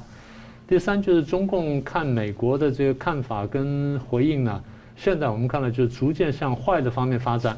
[0.68, 4.62] 第三就是中共看美国的这个看法跟回应呢，
[4.98, 7.56] 现在我们看到就是逐渐向坏的方面发展，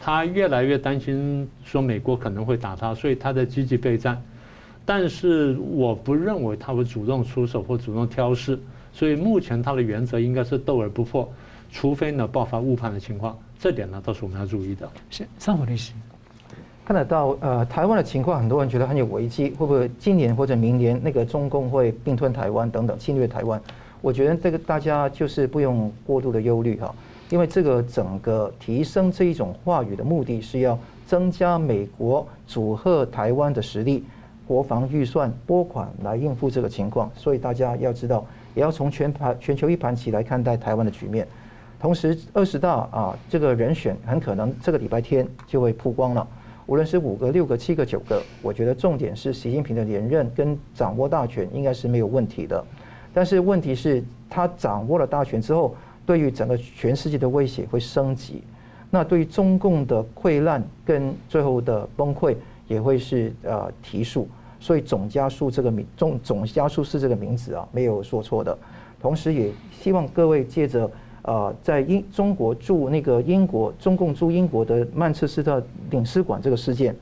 [0.00, 4.22] 他越来越担心说美国可能会打他，所以他在积极备战。
[4.86, 8.58] 但是我不认为他会主动出手或主动挑事，
[8.92, 11.28] 所以目前他的原则应该是斗而不破，
[11.72, 14.88] 除非呢爆发误判的情况，这点呢都是我们要注意的。
[15.10, 15.92] 是，桑普律师。
[16.84, 23.60] 看得到，呃，台湾的情况，很多人觉得很有危机，会不会今年或者明年那个中共会并吞台湾等等侵略台湾？
[24.00, 26.94] 我觉得这个大家就是不用过度的忧虑哈，
[27.28, 34.04] 因为这个整个提升这一种话语的目的是要增加美国阻吓台湾的实力，
[34.46, 38.24] 国防预算拨款来应付这个情况，所以大家要知道，
[38.54, 41.26] 也要从全盘全球一盘棋来看待台湾的局面。
[41.78, 46.26] 同时，二十大啊，这个人选很可能这个礼拜天就会曝光了。
[46.66, 52.64] 无论是五个、六个、七个、九个，我觉得重点是习近平的连任跟掌握大权应该是没有问题的。
[53.12, 58.42] 但是问题是，他掌握了大权之后，对于整个全世界的威胁会升级。
[58.90, 62.34] 那对于中共的溃烂跟最后的崩溃，
[62.66, 64.28] 也会是呃提速。
[64.58, 68.56] 所以总加速这个名总总加速是这个名字啊，没有说错的。
[69.00, 70.90] 同时也希望各位借着。
[71.22, 76.96] 呃，在英中国驻那个英国中共驻英国的曼彻斯特领事馆这个事件，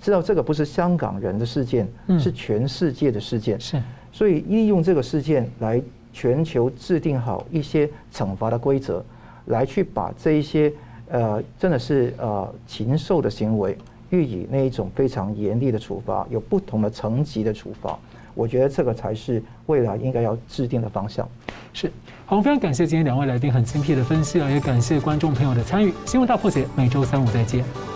[0.00, 1.86] 知道这个不是香港人的事件，
[2.16, 3.58] 是全世界的事件。
[3.58, 3.82] 是，
[4.16, 5.78] 所以利用这个事件来
[6.10, 9.04] 全球制定好一些惩罚的规则，
[9.44, 10.72] 来去把这一些
[11.10, 13.76] 呃真的是呃禽兽的行为
[14.08, 17.98] 予以那一种非常严厉的处罚，有不同的层级的处罚。
[18.32, 21.28] 我觉得这个才是未来应该要制定的方向。
[21.74, 21.92] 是，
[22.24, 25.92] 好，非常感谢今天两位来宾很精辟的分析啊，也感谢观众朋友的参与。
[26.06, 27.95] 新闻大破解每周三五再见。